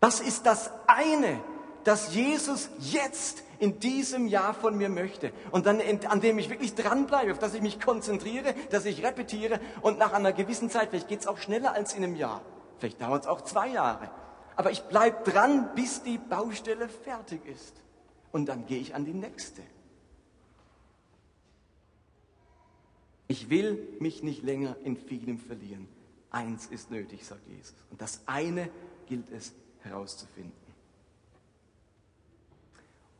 Das 0.00 0.20
ist 0.20 0.46
das 0.46 0.70
eine, 0.86 1.40
dass 1.84 2.14
Jesus 2.14 2.70
jetzt 2.78 3.42
in 3.58 3.78
diesem 3.78 4.26
Jahr 4.26 4.54
von 4.54 4.76
mir 4.76 4.88
möchte. 4.88 5.32
Und 5.50 5.66
dann, 5.66 5.80
an 5.80 6.20
dem 6.20 6.38
ich 6.38 6.50
wirklich 6.50 6.74
dranbleibe, 6.74 7.32
auf 7.32 7.38
das 7.38 7.54
ich 7.54 7.62
mich 7.62 7.80
konzentriere, 7.80 8.54
dass 8.70 8.84
ich 8.86 9.04
repetiere 9.04 9.60
und 9.82 9.98
nach 9.98 10.12
einer 10.12 10.32
gewissen 10.32 10.68
Zeit, 10.70 10.90
vielleicht 10.90 11.08
geht 11.08 11.20
es 11.20 11.26
auch 11.26 11.38
schneller 11.38 11.72
als 11.72 11.94
in 11.94 12.02
einem 12.02 12.16
Jahr, 12.16 12.42
vielleicht 12.78 13.00
dauert 13.00 13.22
es 13.22 13.28
auch 13.28 13.42
zwei 13.42 13.68
Jahre, 13.68 14.10
aber 14.56 14.70
ich 14.70 14.82
bleibe 14.82 15.30
dran, 15.30 15.70
bis 15.74 16.02
die 16.02 16.18
Baustelle 16.18 16.88
fertig 16.88 17.46
ist. 17.46 17.76
Und 18.32 18.46
dann 18.46 18.66
gehe 18.66 18.80
ich 18.80 18.94
an 18.94 19.04
die 19.04 19.12
nächste. 19.12 19.62
Ich 23.28 23.48
will 23.48 23.96
mich 24.00 24.22
nicht 24.22 24.42
länger 24.42 24.76
in 24.84 24.96
vielem 24.96 25.38
verlieren. 25.38 25.88
Eins 26.30 26.66
ist 26.66 26.90
nötig, 26.90 27.24
sagt 27.24 27.46
Jesus. 27.46 27.74
Und 27.90 28.00
das 28.00 28.22
eine 28.26 28.68
gilt 29.06 29.30
es 29.30 29.52
herauszufinden. 29.82 30.52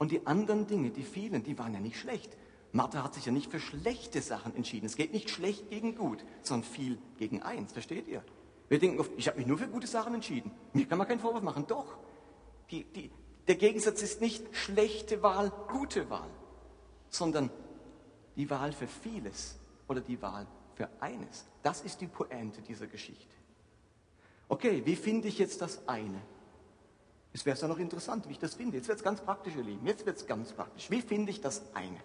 Und 0.03 0.11
die 0.11 0.27
anderen 0.27 0.67
Dinge, 0.67 0.91
die 0.91 1.05
vielen, 1.05 1.45
die 1.45 1.57
waren 1.61 1.75
ja 1.75 1.79
nicht 1.79 1.97
schlecht. 1.97 2.37
Martha 2.73 3.05
hat 3.05 3.15
sich 3.15 3.25
ja 3.25 3.31
nicht 3.31 3.53
für 3.53 3.61
schlechte 3.61 4.21
Sachen 4.21 4.53
entschieden. 4.57 4.87
Es 4.87 4.97
geht 4.97 5.13
nicht 5.13 5.31
schlecht 5.31 5.71
gegen 5.71 5.95
gut, 5.95 6.25
sondern 6.43 6.69
viel 6.69 6.99
gegen 7.19 7.41
eins. 7.41 7.73
Versteht 7.73 8.09
ihr? 8.09 8.25
Wir 8.69 8.81
denken 8.81 8.99
oft, 8.99 9.13
ich 9.17 9.29
habe 9.29 9.39
mich 9.39 9.47
nur 9.47 9.59
für 9.59 9.69
gute 9.69 9.87
Sachen 9.87 10.13
entschieden. 10.13 10.51
Mir 10.73 10.87
kann 10.87 10.99
man 10.99 11.07
keinen 11.07 11.21
Vorwurf 11.21 11.45
machen. 11.45 11.69
Doch. 11.69 11.99
Die, 12.73 12.83
die, 12.83 13.13
der 13.47 13.55
Gegensatz 13.55 14.03
ist 14.03 14.21
nicht 14.21 14.43
schlechte 14.57 15.23
Wahl, 15.23 15.53
gute 15.69 16.11
Wahl, 16.11 16.31
sondern 17.09 17.49
die 18.35 18.51
Wahl 18.51 18.73
für 18.73 18.89
vieles 18.89 19.57
oder 19.87 20.01
die 20.01 20.21
Wahl 20.21 20.49
für 20.75 20.89
eines. 20.99 21.47
Das 21.63 21.83
ist 21.83 22.01
die 22.01 22.09
Pointe 22.09 22.61
dieser 22.61 22.89
Geschichte. 22.89 23.37
Okay, 24.49 24.83
wie 24.85 24.97
finde 24.97 25.29
ich 25.29 25.39
jetzt 25.39 25.63
das 25.63 25.87
eine? 25.87 26.21
Es 27.33 27.47
wäre 27.47 27.57
ja 27.57 27.69
noch 27.69 27.79
interessant, 27.79 28.29
wie 28.29 28.33
ich 28.33 28.39
das 28.39 28.55
finde. 28.55 28.77
Jetzt 28.77 28.89
wird 28.89 28.99
es 28.99 29.05
ganz 29.05 29.21
praktisch, 29.21 29.55
ihr 29.57 29.63
Lieben. 29.63 29.87
Jetzt 29.87 30.05
wird 30.05 30.19
es 30.19 30.27
ganz 30.27 30.53
praktisch. 30.53 30.91
Wie 30.91 31.01
finde 31.01 31.31
ich 31.31 31.41
das 31.41 31.63
eine? 31.75 31.97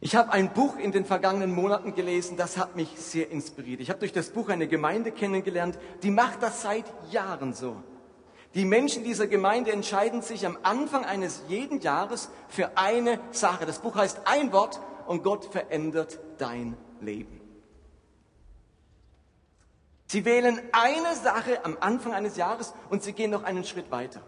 Ich 0.00 0.14
habe 0.14 0.32
ein 0.32 0.52
Buch 0.52 0.76
in 0.76 0.92
den 0.92 1.04
vergangenen 1.04 1.52
Monaten 1.52 1.94
gelesen, 1.94 2.36
das 2.36 2.56
hat 2.56 2.76
mich 2.76 2.88
sehr 2.96 3.30
inspiriert. 3.30 3.80
Ich 3.80 3.90
habe 3.90 3.98
durch 3.98 4.12
das 4.12 4.30
Buch 4.30 4.48
eine 4.48 4.68
Gemeinde 4.68 5.10
kennengelernt, 5.10 5.76
die 6.04 6.12
macht 6.12 6.40
das 6.40 6.62
seit 6.62 6.84
Jahren 7.10 7.52
so. 7.52 7.76
Die 8.54 8.64
Menschen 8.64 9.02
dieser 9.02 9.26
Gemeinde 9.26 9.72
entscheiden 9.72 10.22
sich 10.22 10.46
am 10.46 10.56
Anfang 10.62 11.04
eines 11.04 11.42
jeden 11.48 11.80
Jahres 11.80 12.30
für 12.48 12.78
eine 12.78 13.18
Sache. 13.32 13.66
Das 13.66 13.80
Buch 13.80 13.96
heißt 13.96 14.20
ein 14.24 14.52
Wort 14.52 14.80
und 15.08 15.24
Gott 15.24 15.46
verändert 15.46 16.20
dein 16.38 16.76
Leben. 17.00 17.37
Sie 20.08 20.24
wählen 20.24 20.60
eine 20.72 21.14
Sache 21.14 21.64
am 21.64 21.76
Anfang 21.80 22.14
eines 22.14 22.36
Jahres 22.36 22.74
und 22.88 23.02
sie 23.02 23.12
gehen 23.12 23.30
noch 23.30 23.44
einen 23.44 23.64
Schritt 23.64 23.90
weiter. 23.90 24.22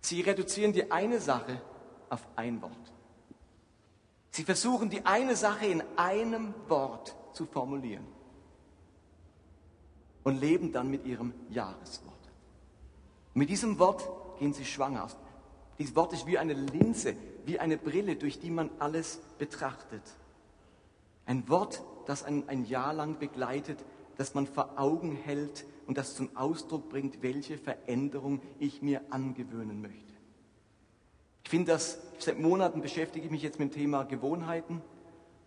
Sie 0.00 0.20
reduzieren 0.20 0.74
die 0.74 0.92
eine 0.92 1.18
Sache 1.18 1.60
auf 2.10 2.20
ein 2.36 2.60
Wort. 2.60 2.92
Sie 4.30 4.44
versuchen 4.44 4.90
die 4.90 5.04
eine 5.06 5.34
Sache 5.34 5.64
in 5.64 5.82
einem 5.96 6.54
Wort 6.68 7.16
zu 7.32 7.46
formulieren 7.46 8.06
und 10.24 10.38
leben 10.38 10.72
dann 10.72 10.90
mit 10.90 11.06
ihrem 11.06 11.32
Jahreswort. 11.48 12.14
Mit 13.32 13.48
diesem 13.48 13.78
Wort 13.78 14.06
gehen 14.38 14.52
sie 14.52 14.66
schwanger. 14.66 15.08
Dieses 15.78 15.96
Wort 15.96 16.12
ist 16.12 16.26
wie 16.26 16.36
eine 16.36 16.52
Linse, 16.52 17.16
wie 17.46 17.58
eine 17.58 17.78
Brille, 17.78 18.16
durch 18.16 18.40
die 18.40 18.50
man 18.50 18.70
alles 18.78 19.20
betrachtet. 19.38 20.02
Ein 21.24 21.48
Wort, 21.48 21.82
das 22.04 22.24
ein, 22.24 22.46
ein 22.48 22.66
Jahr 22.66 22.92
lang 22.92 23.18
begleitet, 23.18 23.82
das 24.16 24.34
man 24.34 24.46
vor 24.46 24.78
Augen 24.78 25.12
hält 25.12 25.64
und 25.86 25.98
das 25.98 26.14
zum 26.14 26.34
Ausdruck 26.36 26.88
bringt, 26.88 27.22
welche 27.22 27.58
Veränderung 27.58 28.40
ich 28.58 28.82
mir 28.82 29.00
angewöhnen 29.10 29.80
möchte. 29.80 30.12
Ich 31.44 31.50
finde 31.50 31.72
das, 31.72 31.98
seit 32.18 32.38
Monaten 32.38 32.80
beschäftige 32.80 33.24
ich 33.24 33.30
mich 33.30 33.42
jetzt 33.42 33.58
mit 33.58 33.72
dem 33.72 33.78
Thema 33.78 34.04
Gewohnheiten 34.04 34.82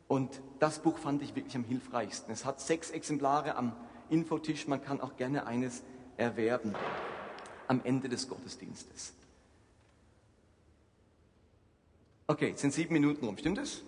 und 0.08 0.42
das 0.60 0.80
Buch 0.80 0.98
fand 0.98 1.22
ich 1.22 1.36
wirklich 1.36 1.56
am 1.56 1.66
hilfreichsten. 1.66 2.32
Es 2.32 2.46
hat 2.46 2.62
sechs 2.62 2.90
Exemplare 2.90 3.56
am 3.56 3.74
Infotisch, 4.10 4.68
man 4.68 4.82
kann 4.82 5.02
auch 5.02 5.18
gerne 5.18 5.46
eines 5.46 5.84
erwerben 6.18 6.74
am 7.68 7.82
Ende 7.84 8.10
des 8.10 8.28
Gottesdienstes. 8.28 9.14
Okay, 12.26 12.50
jetzt 12.50 12.62
sind 12.62 12.74
sieben 12.74 12.94
Minuten 12.94 13.26
rum, 13.26 13.38
stimmt 13.38 13.58
es? 13.58 13.84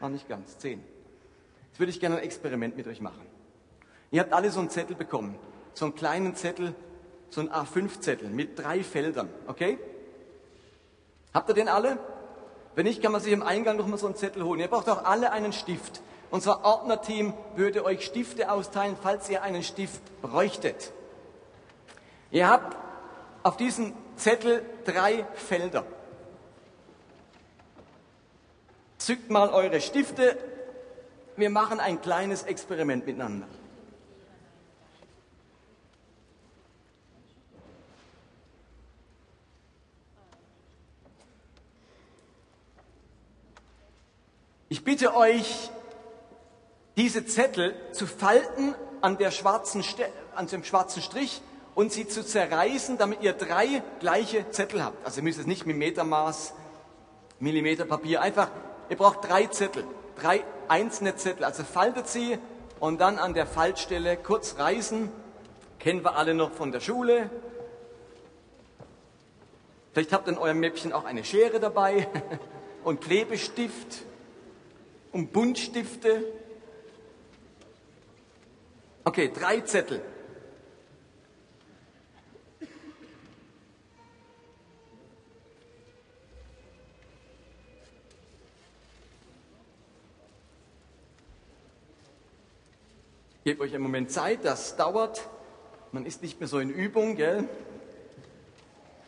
Ah, 0.00 0.08
nicht 0.08 0.28
ganz, 0.28 0.58
zehn. 0.58 0.82
Jetzt 1.74 1.80
würde 1.80 1.90
ich 1.90 1.98
gerne 1.98 2.18
ein 2.18 2.22
Experiment 2.22 2.76
mit 2.76 2.86
euch 2.86 3.00
machen. 3.00 3.26
Ihr 4.12 4.20
habt 4.20 4.32
alle 4.32 4.48
so 4.52 4.60
einen 4.60 4.70
Zettel 4.70 4.94
bekommen, 4.94 5.36
so 5.72 5.86
einen 5.86 5.96
kleinen 5.96 6.36
Zettel, 6.36 6.72
so 7.30 7.40
einen 7.40 7.50
A5-Zettel 7.50 8.28
mit 8.28 8.56
drei 8.56 8.84
Feldern, 8.84 9.28
okay? 9.48 9.76
Habt 11.32 11.48
ihr 11.48 11.56
den 11.56 11.66
alle? 11.66 11.98
Wenn 12.76 12.84
nicht, 12.86 13.02
kann 13.02 13.10
man 13.10 13.20
sich 13.20 13.32
im 13.32 13.42
Eingang 13.42 13.76
noch 13.76 13.88
mal 13.88 13.98
so 13.98 14.06
einen 14.06 14.14
Zettel 14.14 14.44
holen. 14.44 14.60
Ihr 14.60 14.68
braucht 14.68 14.88
auch 14.88 15.04
alle 15.04 15.32
einen 15.32 15.52
Stift. 15.52 16.00
Unser 16.30 16.64
Ordnerteam 16.64 17.34
würde 17.56 17.84
euch 17.84 18.04
Stifte 18.04 18.52
austeilen, 18.52 18.96
falls 19.02 19.28
ihr 19.28 19.42
einen 19.42 19.64
Stift 19.64 20.00
bräuchtet. 20.22 20.92
Ihr 22.30 22.48
habt 22.48 22.76
auf 23.42 23.56
diesem 23.56 23.94
Zettel 24.14 24.64
drei 24.84 25.26
Felder. 25.34 25.84
Zückt 28.98 29.28
mal 29.28 29.48
eure 29.48 29.80
Stifte. 29.80 30.38
Wir 31.36 31.50
machen 31.50 31.80
ein 31.80 32.00
kleines 32.00 32.44
Experiment 32.44 33.06
miteinander. 33.06 33.48
Ich 44.68 44.84
bitte 44.84 45.14
euch, 45.16 45.70
diese 46.96 47.26
Zettel 47.26 47.74
zu 47.92 48.06
falten 48.06 48.74
an, 49.00 49.18
der 49.18 49.30
schwarzen, 49.30 49.84
an 50.34 50.46
dem 50.46 50.64
schwarzen 50.64 51.02
Strich 51.02 51.42
und 51.74 51.92
sie 51.92 52.06
zu 52.06 52.24
zerreißen, 52.24 52.96
damit 52.98 53.22
ihr 53.22 53.32
drei 53.32 53.82
gleiche 54.00 54.48
Zettel 54.50 54.84
habt. 54.84 55.04
Also 55.04 55.20
ihr 55.20 55.24
müsst 55.24 55.38
es 55.38 55.46
nicht 55.46 55.66
mit 55.66 55.76
Metermaß, 55.76 56.54
Millimeter 57.40 57.84
Papier, 57.84 58.20
einfach, 58.22 58.50
ihr 58.88 58.96
braucht 58.96 59.28
drei 59.28 59.46
Zettel, 59.46 59.84
drei 60.20 60.44
einzelne 60.68 61.16
Zettel. 61.16 61.44
Also 61.44 61.64
faltet 61.64 62.08
sie 62.08 62.38
und 62.80 63.00
dann 63.00 63.18
an 63.18 63.34
der 63.34 63.46
Faltstelle 63.46 64.16
kurz 64.16 64.58
reißen. 64.58 65.10
Kennen 65.78 66.04
wir 66.04 66.16
alle 66.16 66.34
noch 66.34 66.52
von 66.52 66.72
der 66.72 66.80
Schule. 66.80 67.30
Vielleicht 69.92 70.12
habt 70.12 70.26
ihr 70.26 70.32
in 70.32 70.38
eurem 70.38 70.58
Mäppchen 70.58 70.92
auch 70.92 71.04
eine 71.04 71.24
Schere 71.24 71.60
dabei 71.60 72.08
und 72.84 73.00
Klebestift 73.00 74.02
und 75.12 75.32
Buntstifte. 75.32 76.24
Okay, 79.04 79.30
drei 79.32 79.60
Zettel. 79.60 80.02
Gebt 93.44 93.60
euch 93.60 93.74
einen 93.74 93.82
Moment 93.82 94.10
Zeit, 94.10 94.42
das 94.42 94.76
dauert. 94.76 95.28
Man 95.92 96.06
ist 96.06 96.22
nicht 96.22 96.40
mehr 96.40 96.48
so 96.48 96.58
in 96.60 96.70
Übung, 96.70 97.14
gell? 97.14 97.46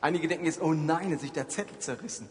Einige 0.03 0.29
denken 0.29 0.45
jetzt, 0.45 0.61
oh 0.61 0.75
nein, 0.75 1.11
ist 1.11 1.23
sich 1.23 1.33
der 1.33 1.49
Zettel 1.49 1.79
zerrissen. 1.79 2.29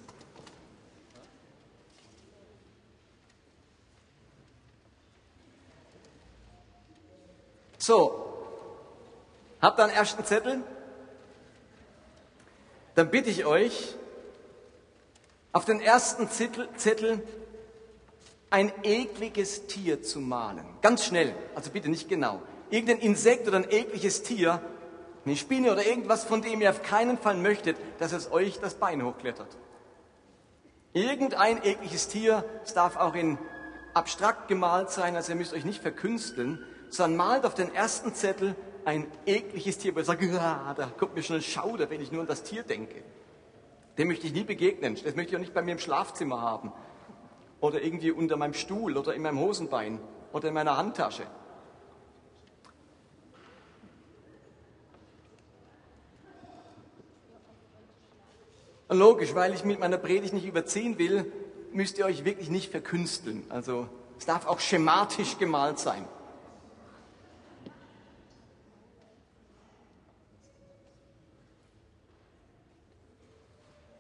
So, 7.80 8.38
habt 9.60 9.80
ihr 9.80 9.86
einen 9.86 9.94
ersten 9.94 10.24
Zettel? 10.24 10.64
Dann 12.94 13.10
bitte 13.10 13.32
ich 13.32 13.46
euch, 13.46 13.96
auf 15.54 15.66
den 15.66 15.82
ersten 15.82 16.30
Zettel, 16.30 16.70
Zettel 16.78 17.24
ein 18.50 18.72
ekliges 18.84 19.68
Tier 19.68 20.02
zu 20.02 20.20
malen. 20.20 20.66
Ganz 20.82 21.06
schnell, 21.06 21.34
also 21.56 21.72
bitte 21.72 21.90
nicht 21.90 22.10
genau. 22.10 22.42
Irgendein 22.70 23.00
Insekt 23.00 23.48
oder 23.48 23.58
ein 23.58 23.70
ekliges 23.70 24.24
Tier, 24.24 24.62
eine 25.26 25.36
Spinne 25.36 25.72
oder 25.72 25.86
irgendwas, 25.86 26.24
von 26.24 26.42
dem 26.42 26.62
ihr 26.62 26.70
auf 26.70 26.84
keinen 26.84 27.18
Fall 27.18 27.36
möchtet, 27.36 27.78
dass 28.00 28.12
es 28.12 28.32
euch 28.32 28.60
das 28.60 28.76
Bein 28.76 29.04
hochklettert. 29.04 29.58
Irgendein 30.94 31.64
ekliges 31.64 32.08
Tier, 32.08 32.46
es 32.64 32.74
darf 32.74 32.96
auch 32.96 33.16
in 33.16 33.38
abstrakt 33.94 34.48
gemalt 34.48 34.90
sein, 34.92 35.16
also 35.16 35.32
ihr 35.32 35.38
müsst 35.38 35.54
euch 35.54 35.66
nicht 35.66 35.82
verkünsteln, 35.82 36.64
sondern 36.90 37.18
malt 37.18 37.46
auf 37.46 37.56
den 37.56 37.74
ersten 37.74 38.14
Zettel 38.14 38.56
ein 38.86 39.08
ekliges 39.26 39.78
Tier, 39.78 39.96
wo 39.96 40.00
ihr 40.00 40.06
sagt, 40.06 40.24
ah, 40.24 40.74
da 40.76 40.86
kommt 40.98 41.16
mir 41.16 41.24
schon 41.24 41.38
ein 41.38 41.42
Schauder, 41.42 41.90
wenn 41.90 42.02
ich 42.02 42.12
nur 42.12 42.22
an 42.22 42.28
das 42.28 42.44
Tier 42.44 42.64
denke. 42.64 43.04
Dem 43.98 44.10
möchte 44.10 44.28
ich 44.28 44.34
nie 44.34 44.44
begegnen. 44.44 44.96
Das 45.04 45.16
möchte 45.16 45.32
ich 45.32 45.36
auch 45.36 45.40
nicht 45.40 45.54
bei 45.54 45.62
mir 45.62 45.72
im 45.72 45.80
Schlafzimmer 45.80 46.42
haben. 46.42 46.72
Oder 47.62 47.82
irgendwie 47.82 48.12
unter 48.12 48.38
meinem 48.38 48.54
Stuhl 48.54 48.98
oder 48.98 49.14
in 49.14 49.22
meinem 49.22 49.40
Hosenbein 49.40 50.00
oder 50.34 50.50
in 50.50 50.54
meiner 50.54 50.78
Handtasche. 50.78 51.24
Logisch, 58.90 59.34
weil 59.34 59.54
ich 59.54 59.66
mit 59.66 59.80
meiner 59.80 59.98
Predigt 59.98 60.34
nicht 60.34 60.46
überziehen 60.46 61.00
will, 61.00 61.32
müsst 61.74 61.98
ihr 61.98 62.06
euch 62.06 62.24
wirklich 62.24 62.50
nicht 62.50 62.72
verkünsteln. 62.72 63.44
Also 63.50 63.90
es 64.18 64.26
darf 64.26 64.46
auch 64.46 64.60
schematisch 64.60 65.38
gemalt 65.38 65.80
sein. 65.80 66.08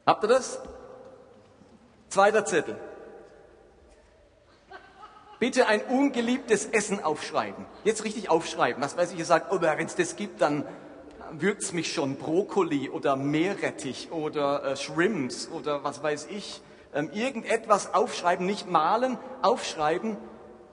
Habt 0.05 0.23
ihr 0.23 0.27
das? 0.27 0.59
Zweiter 2.09 2.45
Zettel. 2.45 2.79
Bitte 5.39 5.67
ein 5.67 5.82
ungeliebtes 5.82 6.65
Essen 6.67 7.04
aufschreiben. 7.04 7.65
Jetzt 7.84 8.04
richtig 8.04 8.30
aufschreiben. 8.30 8.82
Was 8.82 8.98
weiß 8.98 9.12
ich, 9.13 9.19
ihr 9.19 9.26
sagt, 9.26 9.52
oh, 9.52 9.62
wenn 9.62 9.86
es 9.86 9.95
das 9.95 10.15
gibt, 10.15 10.41
dann 10.41 10.65
würzt 11.32 11.74
mich 11.74 11.93
schon 11.93 12.15
Brokkoli 12.15 12.89
oder 12.89 13.15
Meerrettich 13.15 14.12
oder 14.12 14.63
äh, 14.63 14.76
Shrimps 14.78 15.50
oder 15.50 15.84
was 15.84 16.02
weiß 16.02 16.28
ich. 16.30 16.62
Ähm, 16.93 17.10
irgendetwas 17.13 17.93
aufschreiben, 17.93 18.45
nicht 18.45 18.69
malen, 18.69 19.17
aufschreiben. 19.41 20.17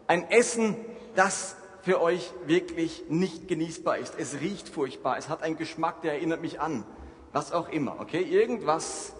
Ein 0.07 0.31
Essen, 0.31 0.77
das 1.17 1.57
für 1.83 2.01
euch 2.01 2.33
wirklich 2.47 3.05
nicht 3.09 3.49
genießbar 3.49 3.99
ist. 3.99 4.15
Es 4.19 4.41
riecht 4.41 4.69
furchtbar, 4.69 5.19
es 5.19 5.29
hat 5.29 5.43
einen 5.43 5.57
Geschmack, 5.57 6.03
der 6.03 6.13
erinnert 6.13 6.41
mich 6.41 6.61
an. 6.61 6.85
Was 7.33 7.51
auch 7.51 7.69
immer, 7.69 7.99
okay? 7.99 8.21
Irgendwas, 8.21 9.15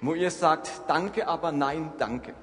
wo 0.00 0.14
ihr 0.14 0.30
sagt, 0.30 0.70
danke, 0.86 1.26
aber 1.26 1.50
nein, 1.50 1.92
danke. 1.98 2.34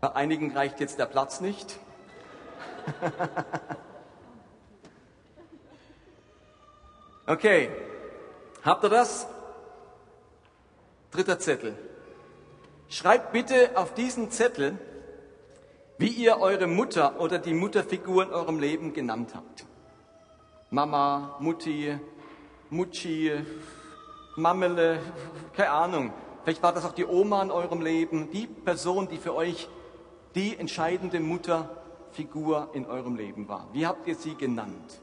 Bei 0.00 0.14
einigen 0.14 0.56
reicht 0.56 0.78
jetzt 0.78 1.00
der 1.00 1.06
Platz 1.06 1.40
nicht. 1.40 1.76
okay, 7.26 7.68
habt 8.64 8.84
ihr 8.84 8.90
das? 8.90 9.26
Dritter 11.10 11.40
Zettel. 11.40 11.76
Schreibt 12.88 13.32
bitte 13.32 13.72
auf 13.74 13.92
diesen 13.94 14.30
Zettel, 14.30 14.78
wie 15.98 16.10
ihr 16.10 16.38
eure 16.38 16.68
Mutter 16.68 17.20
oder 17.20 17.40
die 17.40 17.54
Mutterfigur 17.54 18.22
in 18.22 18.30
eurem 18.30 18.60
Leben 18.60 18.92
genannt 18.92 19.34
habt. 19.34 19.66
Mama, 20.70 21.36
Mutti, 21.40 21.98
Mutschi, 22.70 23.32
Mammele, 24.36 25.00
keine 25.56 25.70
Ahnung. 25.70 26.12
Vielleicht 26.44 26.62
war 26.62 26.72
das 26.72 26.84
auch 26.84 26.92
die 26.92 27.04
Oma 27.04 27.42
in 27.42 27.50
eurem 27.50 27.82
Leben, 27.82 28.30
die 28.30 28.46
Person, 28.46 29.08
die 29.08 29.18
für 29.18 29.34
euch 29.34 29.68
die 30.34 30.56
entscheidende 30.56 31.20
Mutterfigur 31.20 32.70
in 32.72 32.86
eurem 32.86 33.16
Leben 33.16 33.48
war. 33.48 33.68
Wie 33.72 33.86
habt 33.86 34.06
ihr 34.06 34.14
sie 34.14 34.34
genannt? 34.34 35.00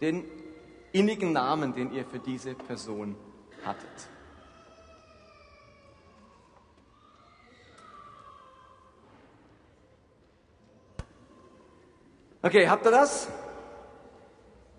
Den 0.00 0.24
innigen 0.92 1.32
Namen, 1.32 1.72
den 1.74 1.92
ihr 1.92 2.04
für 2.04 2.18
diese 2.18 2.54
Person 2.54 3.16
hattet. 3.64 4.08
Okay, 12.42 12.66
habt 12.68 12.86
ihr 12.86 12.90
das? 12.90 13.28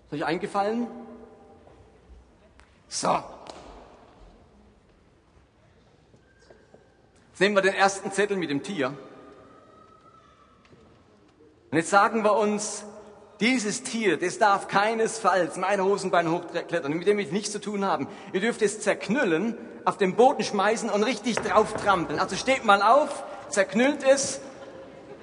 Ist 0.06 0.12
euch 0.12 0.24
eingefallen? 0.24 0.88
So. 2.88 3.22
Jetzt 7.30 7.40
nehmen 7.40 7.54
wir 7.54 7.62
den 7.62 7.74
ersten 7.74 8.10
Zettel 8.10 8.36
mit 8.36 8.50
dem 8.50 8.62
Tier. 8.62 8.94
Und 11.72 11.78
jetzt 11.78 11.88
sagen 11.88 12.22
wir 12.22 12.36
uns, 12.36 12.84
dieses 13.40 13.82
Tier, 13.82 14.18
das 14.18 14.38
darf 14.38 14.68
keinesfalls 14.68 15.56
meine 15.56 15.84
Hosenbein 15.84 16.30
hochklettern, 16.30 16.92
mit 16.92 17.06
dem 17.06 17.16
wir 17.16 17.26
nichts 17.32 17.50
zu 17.50 17.60
tun 17.60 17.86
haben. 17.86 18.08
Ihr 18.34 18.40
dürft 18.40 18.60
es 18.60 18.80
zerknüllen, 18.80 19.56
auf 19.86 19.96
den 19.96 20.14
Boden 20.14 20.44
schmeißen 20.44 20.90
und 20.90 21.02
richtig 21.02 21.36
drauf 21.36 21.72
trampeln. 21.72 22.20
Also 22.20 22.36
steht 22.36 22.66
mal 22.66 22.82
auf, 22.82 23.24
zerknüllt 23.48 24.04
es, 24.04 24.42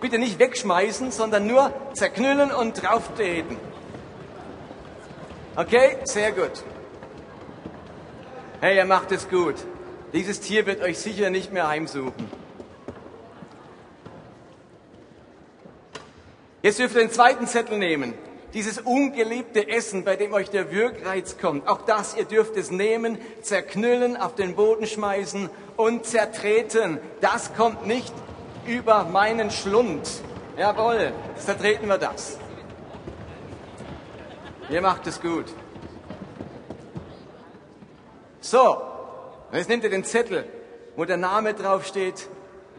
bitte 0.01 0.17
nicht 0.17 0.39
wegschmeißen, 0.39 1.11
sondern 1.11 1.45
nur 1.45 1.71
zerknüllen 1.93 2.51
und 2.51 2.81
drauf 2.81 3.13
treten. 3.15 3.55
Okay, 5.55 5.97
sehr 6.03 6.31
gut. 6.31 6.63
Hey, 8.59 8.75
ihr 8.75 8.85
macht 8.85 9.11
es 9.11 9.29
gut. 9.29 9.55
Dieses 10.13 10.39
Tier 10.39 10.65
wird 10.65 10.81
euch 10.81 10.97
sicher 10.97 11.29
nicht 11.29 11.53
mehr 11.53 11.67
heimsuchen. 11.67 12.27
Jetzt 16.61 16.79
dürft 16.79 16.95
ihr 16.95 17.01
den 17.01 17.11
zweiten 17.11 17.47
Zettel 17.47 17.77
nehmen. 17.77 18.13
Dieses 18.53 18.79
ungeliebte 18.79 19.69
Essen, 19.69 20.03
bei 20.03 20.15
dem 20.15 20.33
euch 20.33 20.49
der 20.49 20.71
Wirkreiz 20.71 21.37
kommt, 21.37 21.67
auch 21.67 21.83
das, 21.83 22.17
ihr 22.17 22.25
dürft 22.25 22.57
es 22.57 22.69
nehmen, 22.71 23.17
zerknüllen, 23.41 24.17
auf 24.17 24.35
den 24.35 24.55
Boden 24.55 24.87
schmeißen 24.87 25.49
und 25.77 26.05
zertreten. 26.05 26.99
Das 27.21 27.53
kommt 27.53 27.85
nicht 27.87 28.13
über 28.65 29.05
meinen 29.05 29.51
Schlund. 29.51 30.09
Jawohl, 30.57 31.13
zertreten 31.37 31.87
wir 31.87 31.97
das. 31.97 32.37
Ihr 34.69 34.81
macht 34.81 35.07
es 35.07 35.21
gut. 35.21 35.45
So, 38.41 38.81
jetzt 39.53 39.69
nehmt 39.69 39.83
ihr 39.83 39.89
den 39.89 40.03
Zettel, 40.03 40.43
wo 40.95 41.05
der 41.05 41.17
Name 41.17 41.53
draufsteht, 41.53 42.27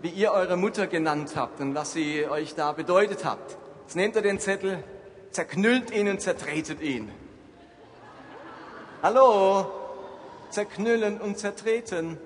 wie 0.03 0.09
ihr 0.09 0.33
eure 0.33 0.57
Mutter 0.57 0.87
genannt 0.87 1.33
habt 1.37 1.61
und 1.61 1.75
was 1.75 1.93
sie 1.93 2.27
euch 2.29 2.55
da 2.55 2.73
bedeutet 2.73 3.25
habt. 3.25 3.57
Jetzt 3.91 3.97
nehmt 3.97 4.15
ihr 4.15 4.23
den 4.23 4.39
Zettel, 4.39 4.85
zerknüllt 5.33 5.91
ihn 5.91 6.09
und 6.09 6.21
zertretet 6.21 6.81
ihn. 6.81 7.11
Hallo, 9.03 9.67
zerknüllen 10.49 11.21
und 11.21 11.41
zertreten. 11.41 12.17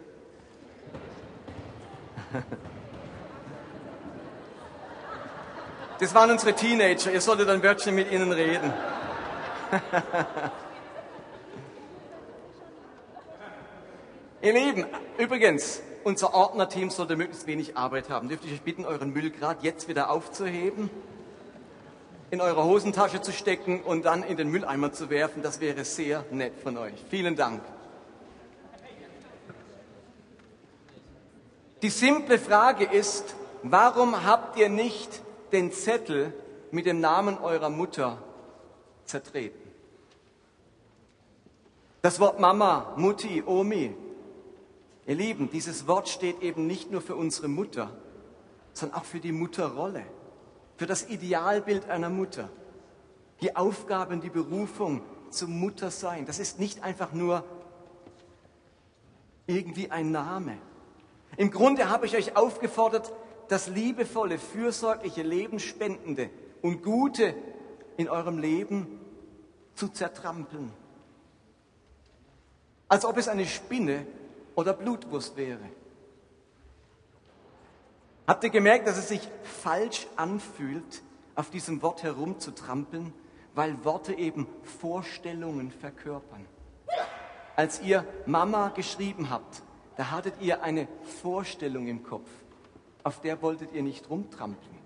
Das 6.00 6.14
waren 6.14 6.32
unsere 6.32 6.52
Teenager, 6.52 7.10
ihr 7.10 7.22
solltet 7.22 7.48
ein 7.48 7.62
Wörtchen 7.62 7.94
mit 7.94 8.12
ihnen 8.12 8.30
reden. 8.30 8.70
ihr 14.42 14.52
Lieben, 14.52 14.84
übrigens, 15.16 15.80
unser 16.02 16.34
Ordnerteam 16.34 16.90
sollte 16.90 17.16
möglichst 17.16 17.46
wenig 17.46 17.78
Arbeit 17.78 18.10
haben. 18.10 18.28
Dürfte 18.28 18.48
ich 18.48 18.52
euch 18.52 18.60
bitten, 18.60 18.84
euren 18.84 19.14
Müll 19.14 19.30
gerade 19.30 19.60
jetzt 19.62 19.88
wieder 19.88 20.10
aufzuheben? 20.10 20.90
In 22.30 22.40
eure 22.40 22.64
Hosentasche 22.64 23.20
zu 23.20 23.32
stecken 23.32 23.82
und 23.82 24.04
dann 24.04 24.22
in 24.22 24.36
den 24.36 24.48
Mülleimer 24.48 24.92
zu 24.92 25.10
werfen. 25.10 25.42
Das 25.42 25.60
wäre 25.60 25.84
sehr 25.84 26.24
nett 26.30 26.54
von 26.62 26.76
euch. 26.76 26.94
Vielen 27.10 27.36
Dank. 27.36 27.62
Die 31.82 31.90
simple 31.90 32.38
Frage 32.38 32.84
ist, 32.84 33.34
warum 33.62 34.24
habt 34.24 34.56
ihr 34.58 34.68
nicht 34.68 35.20
den 35.52 35.70
Zettel 35.70 36.32
mit 36.70 36.86
dem 36.86 37.00
Namen 37.00 37.38
eurer 37.38 37.68
Mutter 37.68 38.22
zertreten? 39.04 39.60
Das 42.00 42.20
Wort 42.20 42.40
Mama, 42.40 42.94
Mutti, 42.96 43.42
Omi. 43.44 43.94
Ihr 45.06 45.14
Lieben, 45.14 45.50
dieses 45.50 45.86
Wort 45.86 46.08
steht 46.08 46.40
eben 46.40 46.66
nicht 46.66 46.90
nur 46.90 47.02
für 47.02 47.16
unsere 47.16 47.48
Mutter, 47.48 47.90
sondern 48.72 48.98
auch 48.98 49.04
für 49.04 49.20
die 49.20 49.32
Mutterrolle 49.32 50.04
für 50.76 50.86
das 50.86 51.08
Idealbild 51.08 51.88
einer 51.88 52.10
Mutter. 52.10 52.50
Die 53.40 53.56
Aufgabe 53.56 54.14
und 54.14 54.24
die 54.24 54.30
Berufung 54.30 55.02
zum 55.30 55.58
Muttersein, 55.58 56.26
das 56.26 56.38
ist 56.38 56.58
nicht 56.58 56.82
einfach 56.82 57.12
nur 57.12 57.44
irgendwie 59.46 59.90
ein 59.90 60.10
Name. 60.10 60.58
Im 61.36 61.50
Grunde 61.50 61.88
habe 61.88 62.06
ich 62.06 62.16
euch 62.16 62.36
aufgefordert, 62.36 63.12
das 63.48 63.68
liebevolle, 63.68 64.38
fürsorgliche, 64.38 65.22
lebensspendende 65.22 66.30
und 66.62 66.82
Gute 66.82 67.34
in 67.96 68.08
eurem 68.08 68.38
Leben 68.38 69.00
zu 69.74 69.88
zertrampeln. 69.88 70.72
Als 72.88 73.04
ob 73.04 73.16
es 73.18 73.28
eine 73.28 73.46
Spinne 73.46 74.06
oder 74.54 74.72
Blutwurst 74.72 75.36
wäre. 75.36 75.68
Habt 78.26 78.42
ihr 78.42 78.50
gemerkt, 78.50 78.86
dass 78.86 78.96
es 78.96 79.08
sich 79.08 79.28
falsch 79.42 80.06
anfühlt, 80.16 81.02
auf 81.34 81.50
diesem 81.50 81.82
Wort 81.82 82.02
herumzutrampeln, 82.02 83.12
weil 83.54 83.84
Worte 83.84 84.14
eben 84.14 84.46
Vorstellungen 84.62 85.70
verkörpern? 85.70 86.46
Als 87.56 87.82
ihr 87.82 88.06
Mama 88.24 88.70
geschrieben 88.70 89.28
habt, 89.28 89.62
da 89.96 90.10
hattet 90.10 90.40
ihr 90.40 90.62
eine 90.62 90.88
Vorstellung 91.22 91.86
im 91.86 92.02
Kopf, 92.02 92.28
auf 93.02 93.20
der 93.20 93.42
wolltet 93.42 93.72
ihr 93.72 93.82
nicht 93.82 94.08
rumtrampeln. 94.08 94.78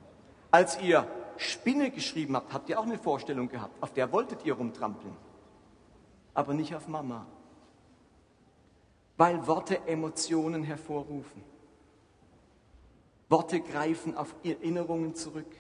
Als 0.51 0.81
ihr 0.81 1.07
Spinne 1.37 1.91
geschrieben 1.91 2.35
habt, 2.35 2.53
habt 2.53 2.69
ihr 2.69 2.81
auch 2.81 2.85
eine 2.87 2.99
Vorstellung 2.99 3.49
gehabt, 3.49 3.81
auf 3.81 3.93
der 3.93 4.11
wolltet 4.11 4.45
ihr 4.45 4.55
rumtrampeln, 4.55 5.17
aber 6.35 6.55
nicht 6.55 6.75
auf 6.75 6.89
Mama, 6.89 7.25
weil 9.17 9.47
Worte 9.47 9.87
Emotionen 9.87 10.65
hervorrufen. 10.65 11.43
Worte 13.29 13.61
greifen 13.61 14.17
auf 14.17 14.35
Erinnerungen 14.43 15.15
zurück. 15.15 15.55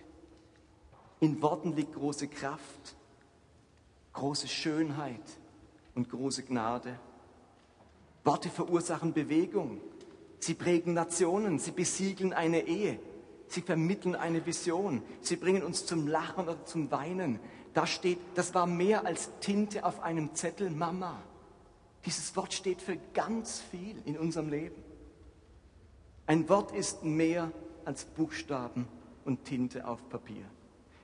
In 1.20 1.42
Worten 1.42 1.74
liegt 1.74 1.94
große 1.94 2.28
Kraft, 2.28 2.96
große 4.12 4.48
Schönheit 4.48 5.22
und 5.94 6.08
große 6.08 6.44
Gnade. 6.44 6.98
Worte 8.24 8.48
verursachen 8.48 9.12
Bewegung. 9.12 9.80
Sie 10.38 10.54
prägen 10.54 10.94
Nationen, 10.94 11.58
sie 11.58 11.72
besiegeln 11.72 12.32
eine 12.32 12.66
Ehe, 12.66 13.00
sie 13.48 13.60
vermitteln 13.60 14.14
eine 14.14 14.46
Vision, 14.46 15.02
sie 15.20 15.36
bringen 15.36 15.62
uns 15.62 15.84
zum 15.84 16.06
Lachen 16.06 16.44
oder 16.44 16.64
zum 16.64 16.90
Weinen. 16.90 17.40
Da 17.74 17.86
steht, 17.86 18.18
das 18.34 18.54
war 18.54 18.66
mehr 18.66 19.04
als 19.04 19.30
Tinte 19.40 19.84
auf 19.84 20.00
einem 20.00 20.34
Zettel 20.34 20.70
Mama. 20.70 21.20
Dieses 22.06 22.34
Wort 22.36 22.54
steht 22.54 22.80
für 22.80 22.96
ganz 23.12 23.60
viel 23.60 24.00
in 24.04 24.16
unserem 24.16 24.48
Leben. 24.48 24.87
Ein 26.28 26.46
Wort 26.50 26.72
ist 26.72 27.04
mehr 27.04 27.50
als 27.86 28.04
Buchstaben 28.04 28.86
und 29.24 29.46
Tinte 29.46 29.88
auf 29.88 30.06
Papier. 30.10 30.44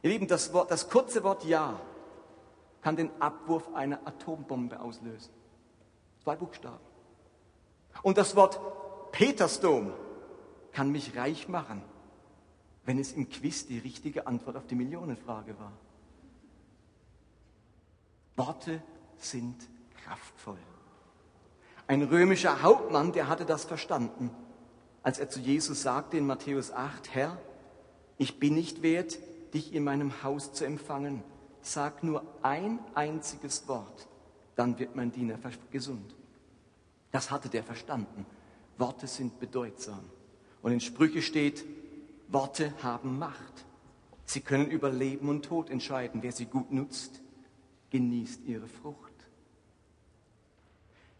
Ihr 0.02 0.10
Lieben, 0.10 0.28
das, 0.28 0.52
Wort, 0.52 0.70
das 0.70 0.90
kurze 0.90 1.24
Wort 1.24 1.46
Ja 1.46 1.80
kann 2.82 2.94
den 2.94 3.10
Abwurf 3.22 3.74
einer 3.74 4.06
Atombombe 4.06 4.78
auslösen. 4.78 5.32
Zwei 6.22 6.37
Buchstaben. 6.37 6.84
Und 8.02 8.18
das 8.18 8.37
Wort 8.37 8.60
Petersdom 9.12 9.94
kann 10.72 10.92
mich 10.92 11.16
reich 11.16 11.48
machen, 11.48 11.80
wenn 12.84 12.98
es 12.98 13.14
im 13.14 13.30
Quiz 13.30 13.66
die 13.66 13.78
richtige 13.78 14.26
Antwort 14.26 14.58
auf 14.58 14.66
die 14.66 14.74
Millionenfrage 14.74 15.58
war. 15.58 15.72
Worte 18.37 18.82
sind 19.16 19.56
kraftvoll. 20.04 20.58
Ein 21.87 22.02
römischer 22.02 22.60
Hauptmann, 22.60 23.12
der 23.12 23.26
hatte 23.28 23.46
das 23.46 23.64
verstanden, 23.64 24.30
als 25.04 25.18
er 25.18 25.28
zu 25.28 25.38
Jesus 25.38 25.82
sagte 25.82 26.16
in 26.16 26.26
Matthäus 26.26 26.72
8, 26.72 27.14
Herr, 27.14 27.38
ich 28.16 28.40
bin 28.40 28.54
nicht 28.54 28.82
wert, 28.82 29.18
dich 29.52 29.74
in 29.74 29.84
meinem 29.84 30.22
Haus 30.22 30.52
zu 30.54 30.64
empfangen. 30.64 31.22
Sag 31.60 32.02
nur 32.02 32.24
ein 32.42 32.78
einziges 32.94 33.68
Wort, 33.68 34.08
dann 34.56 34.78
wird 34.78 34.96
mein 34.96 35.12
Diener 35.12 35.38
gesund. 35.70 36.14
Das 37.12 37.30
hatte 37.30 37.48
der 37.50 37.62
verstanden. 37.62 38.26
Worte 38.78 39.06
sind 39.06 39.38
bedeutsam. 39.38 40.00
Und 40.62 40.72
in 40.72 40.80
Sprüche 40.80 41.22
steht, 41.22 41.64
Worte 42.28 42.72
haben 42.82 43.18
Macht. 43.18 43.66
Sie 44.24 44.40
können 44.40 44.68
über 44.70 44.90
Leben 44.90 45.28
und 45.28 45.44
Tod 45.44 45.68
entscheiden. 45.68 46.22
Wer 46.22 46.32
sie 46.32 46.46
gut 46.46 46.72
nutzt, 46.72 47.20
genießt 47.90 48.40
ihre 48.46 48.66
Frucht. 48.66 49.12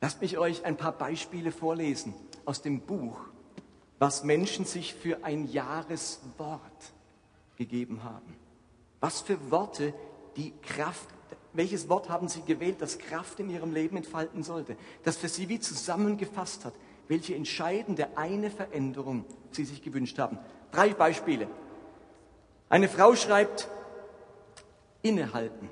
Lasst 0.01 0.23
mich 0.23 0.39
euch 0.39 0.65
ein 0.65 0.77
paar 0.79 0.93
Beispiele 0.93 1.53
vorlesen 1.53 2.15
aus 2.45 2.63
dem 2.63 2.81
Buch, 2.81 3.19
was 4.05 4.23
Menschen 4.23 4.67
sich 4.67 4.93
für 4.93 5.25
ein 5.25 5.47
Jahreswort 5.51 6.61
gegeben 7.57 8.05
haben. 8.05 8.37
Was 9.01 9.23
für 9.23 9.51
Worte 9.51 9.95
die 10.37 10.53
Kraft, 10.61 11.09
welches 11.55 11.89
Wort 11.89 12.11
haben 12.11 12.29
sie 12.29 12.43
gewählt, 12.43 12.83
das 12.83 12.99
Kraft 12.99 13.41
in 13.41 13.49
ihrem 13.49 13.73
Leben 13.73 13.97
entfalten 13.97 14.43
sollte, 14.43 14.77
das 15.05 15.17
für 15.17 15.29
sie 15.29 15.49
wie 15.49 15.59
zusammengefasst 15.59 16.67
hat, 16.67 16.75
welche 17.09 17.35
entscheidende 17.35 18.19
eine 18.19 18.51
Veränderung 18.51 19.25
sie 19.53 19.65
sich 19.65 19.81
gewünscht 19.81 20.19
haben. 20.19 20.39
Drei 20.71 20.91
Beispiele. 20.91 21.49
Eine 22.69 22.91
Frau 22.91 23.17
schreibt, 23.17 23.71
innehalten. 25.01 25.71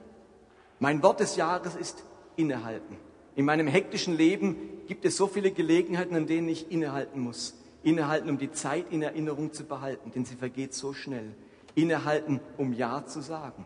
Mein 0.78 1.02
Wort 1.02 1.20
des 1.20 1.36
Jahres 1.36 1.74
ist 1.74 2.02
innehalten. 2.36 2.96
In 3.36 3.44
meinem 3.44 3.66
hektischen 3.66 4.16
Leben 4.16 4.56
gibt 4.86 5.04
es 5.04 5.18
so 5.18 5.26
viele 5.26 5.50
Gelegenheiten, 5.50 6.16
an 6.16 6.26
denen 6.26 6.48
ich 6.48 6.70
innehalten 6.72 7.20
muss. 7.20 7.58
Innehalten, 7.82 8.30
um 8.30 8.38
die 8.38 8.52
Zeit 8.52 8.86
in 8.90 9.02
Erinnerung 9.02 9.52
zu 9.52 9.64
behalten, 9.64 10.12
denn 10.12 10.24
sie 10.24 10.36
vergeht 10.36 10.74
so 10.74 10.92
schnell. 10.92 11.34
Innehalten, 11.74 12.40
um 12.58 12.72
Ja 12.72 13.04
zu 13.06 13.20
sagen 13.20 13.64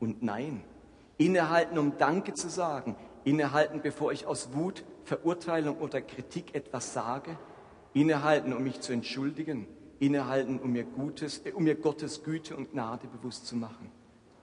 und 0.00 0.22
Nein. 0.22 0.62
Innehalten, 1.18 1.78
um 1.78 1.96
Danke 1.98 2.34
zu 2.34 2.48
sagen. 2.48 2.96
Innehalten, 3.24 3.80
bevor 3.82 4.12
ich 4.12 4.26
aus 4.26 4.52
Wut, 4.52 4.84
Verurteilung 5.04 5.78
oder 5.78 6.00
Kritik 6.00 6.54
etwas 6.54 6.92
sage. 6.92 7.36
Innehalten, 7.94 8.52
um 8.52 8.62
mich 8.62 8.80
zu 8.80 8.92
entschuldigen. 8.92 9.66
Innehalten, 9.98 10.60
um 10.60 10.72
mir, 10.72 10.84
Gutes, 10.84 11.38
äh, 11.44 11.52
um 11.52 11.64
mir 11.64 11.74
Gottes 11.74 12.22
Güte 12.22 12.56
und 12.56 12.72
Gnade 12.72 13.06
bewusst 13.06 13.46
zu 13.46 13.56
machen. 13.56 13.90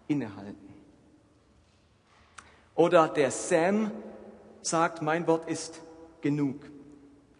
Innehalten. 0.08 0.74
Oder 2.76 3.08
der 3.08 3.30
Sam 3.30 3.92
sagt, 4.64 5.02
mein 5.02 5.28
Wort 5.28 5.48
ist 5.48 5.82
genug. 6.22 6.62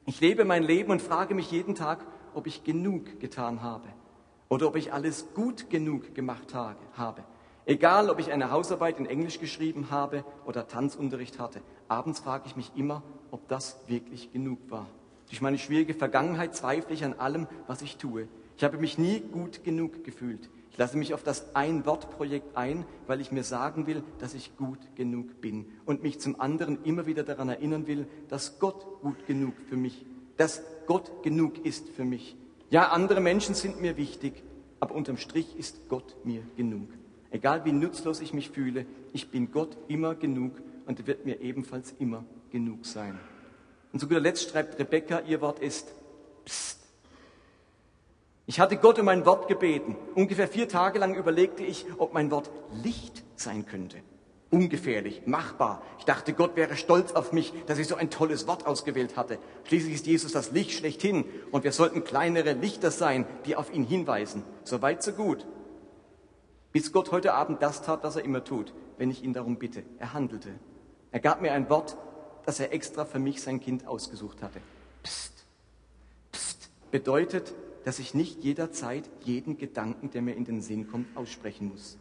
Ich 0.06 0.20
lebe 0.20 0.44
mein 0.44 0.64
Leben 0.64 0.92
und 0.92 1.02
frage 1.02 1.34
mich 1.34 1.50
jeden 1.52 1.76
Tag, 1.76 2.06
ob 2.34 2.46
ich 2.46 2.66
genug 2.66 3.22
getan 3.22 3.62
habe 3.62 3.88
oder 4.50 4.68
ob 4.68 4.76
ich 4.76 4.92
alles 4.92 5.34
gut 5.34 5.70
genug 5.70 6.14
gemacht 6.14 6.54
habe. 6.54 7.24
Egal, 7.66 8.10
ob 8.10 8.20
ich 8.20 8.32
eine 8.32 8.52
Hausarbeit 8.52 9.00
in 9.00 9.06
Englisch 9.06 9.40
geschrieben 9.40 9.92
habe 9.92 10.26
oder 10.46 10.68
Tanzunterricht 10.68 11.40
hatte, 11.40 11.62
abends 11.88 12.20
frage 12.20 12.44
ich 12.48 12.58
mich 12.58 12.72
immer, 12.76 13.02
ob 13.32 13.48
das 13.48 13.80
wirklich 13.88 14.34
genug 14.34 14.60
war. 14.70 14.88
Durch 15.30 15.42
meine 15.42 15.58
schwierige 15.58 15.94
Vergangenheit 15.94 16.54
zweifle 16.54 16.94
ich 16.94 17.06
an 17.06 17.14
allem, 17.14 17.48
was 17.68 17.82
ich 17.82 17.96
tue. 17.96 18.28
Ich 18.58 18.64
habe 18.66 18.78
mich 18.78 18.98
nie 18.98 19.22
gut 19.22 19.64
genug 19.64 20.04
gefühlt. 20.04 20.50
Ich 20.74 20.80
lasse 20.80 20.98
mich 20.98 21.14
auf 21.14 21.22
das 21.22 21.56
Ein-Wort-Projekt 21.56 22.58
ein, 22.58 22.84
weil 23.06 23.22
ich 23.22 23.32
mir 23.32 23.44
sagen 23.44 23.86
will, 23.86 24.04
dass 24.18 24.34
ich 24.34 24.58
gut 24.58 24.80
genug 24.96 25.40
bin 25.40 25.68
und 25.86 26.02
mich 26.02 26.20
zum 26.20 26.42
anderen 26.42 26.84
immer 26.84 27.06
wieder 27.06 27.22
daran 27.22 27.48
erinnern 27.48 27.86
will, 27.86 28.08
dass 28.28 28.58
Gott 28.58 28.84
gut 29.02 29.28
genug 29.28 29.54
für 29.70 29.78
mich, 29.78 30.04
dass 30.36 30.64
Gott 30.88 31.22
genug 31.22 31.64
ist 31.64 31.90
für 31.90 32.06
mich. 32.06 32.36
Ja, 32.72 32.88
andere 32.88 33.22
Menschen 33.22 33.54
sind 33.54 33.82
mir 33.82 33.98
wichtig, 33.98 34.42
aber 34.80 34.96
unterm 34.96 35.18
Strich 35.18 35.56
ist 35.60 35.90
Gott 35.90 36.16
mir 36.24 36.42
genug. 36.58 36.90
Egal 37.30 37.66
wie 37.66 37.72
nutzlos 37.72 38.20
ich 38.20 38.34
mich 38.34 38.50
fühle, 38.50 38.88
ich 39.12 39.30
bin 39.30 39.52
Gott 39.52 39.78
immer 39.88 40.16
genug 40.16 40.54
und 40.88 41.00
er 41.00 41.06
wird 41.06 41.24
mir 41.24 41.40
ebenfalls 41.42 41.94
immer 42.00 42.26
genug 42.50 42.88
sein. 42.88 43.20
Und 43.92 44.00
zu 44.00 44.08
guter 44.08 44.22
Letzt 44.22 44.50
schreibt 44.50 44.80
Rebecca, 44.80 45.20
ihr 45.20 45.40
Wort 45.40 45.60
ist 45.60 45.94
Psst. 46.46 46.83
Ich 48.46 48.60
hatte 48.60 48.78
Gott 48.78 49.00
um 49.00 49.08
ein 49.08 49.26
Wort 49.26 49.48
gebeten. 49.48 49.96
Ungefähr 50.16 50.48
vier 50.48 50.68
Tage 50.68 51.00
lang 51.00 51.16
überlegte 51.16 51.64
ich, 51.64 51.86
ob 51.98 52.14
mein 52.14 52.30
Wort 52.32 52.52
Licht 52.84 53.24
sein 53.36 53.66
könnte 53.66 53.98
ungefährlich, 54.54 55.24
machbar. 55.26 55.82
Ich 55.98 56.06
dachte, 56.06 56.34
Gott 56.34 56.56
wäre 56.56 56.78
stolz 56.78 57.14
auf 57.14 57.34
mich, 57.34 57.52
dass 57.66 57.80
ich 57.80 57.88
so 57.88 57.96
ein 57.96 58.12
tolles 58.12 58.48
Wort 58.48 58.68
ausgewählt 58.68 59.18
hatte. 59.18 59.40
Schließlich 59.64 59.96
ist 59.96 60.06
Jesus 60.06 60.32
das 60.32 60.52
Licht 60.52 60.72
schlechthin 60.72 61.26
und 61.52 61.64
wir 61.64 61.72
sollten 61.72 62.04
kleinere 62.04 62.54
Lichter 62.54 62.92
sein, 62.92 63.26
die 63.46 63.56
auf 63.56 63.74
ihn 63.74 63.84
hinweisen. 63.84 64.44
So 64.64 64.84
weit, 64.84 65.02
so 65.02 65.14
gut. 65.14 65.48
Bis 66.72 66.92
Gott 66.92 67.12
heute 67.12 67.34
Abend 67.34 67.64
das 67.64 67.82
tat, 67.82 68.04
was 68.04 68.16
er 68.16 68.24
immer 68.24 68.44
tut, 68.44 68.74
wenn 69.00 69.10
ich 69.10 69.24
ihn 69.24 69.34
darum 69.34 69.58
bitte. 69.58 69.84
Er 69.98 70.14
handelte. 70.14 70.50
Er 71.12 71.20
gab 71.20 71.42
mir 71.42 71.52
ein 71.54 71.70
Wort, 71.72 71.98
das 72.46 72.60
er 72.60 72.72
extra 72.74 73.06
für 73.06 73.20
mich 73.20 73.42
sein 73.42 73.60
Kind 73.60 73.88
ausgesucht 73.88 74.44
hatte. 74.44 74.60
Psst. 75.02 75.46
Psst 76.32 76.70
bedeutet, 76.92 77.56
dass 77.84 78.00
ich 78.00 78.14
nicht 78.14 78.44
jederzeit 78.44 79.10
jeden 79.24 79.58
Gedanken, 79.58 80.10
der 80.12 80.22
mir 80.22 80.36
in 80.36 80.46
den 80.46 80.62
Sinn 80.62 80.88
kommt, 80.88 81.16
aussprechen 81.16 81.70
muss. 81.70 81.98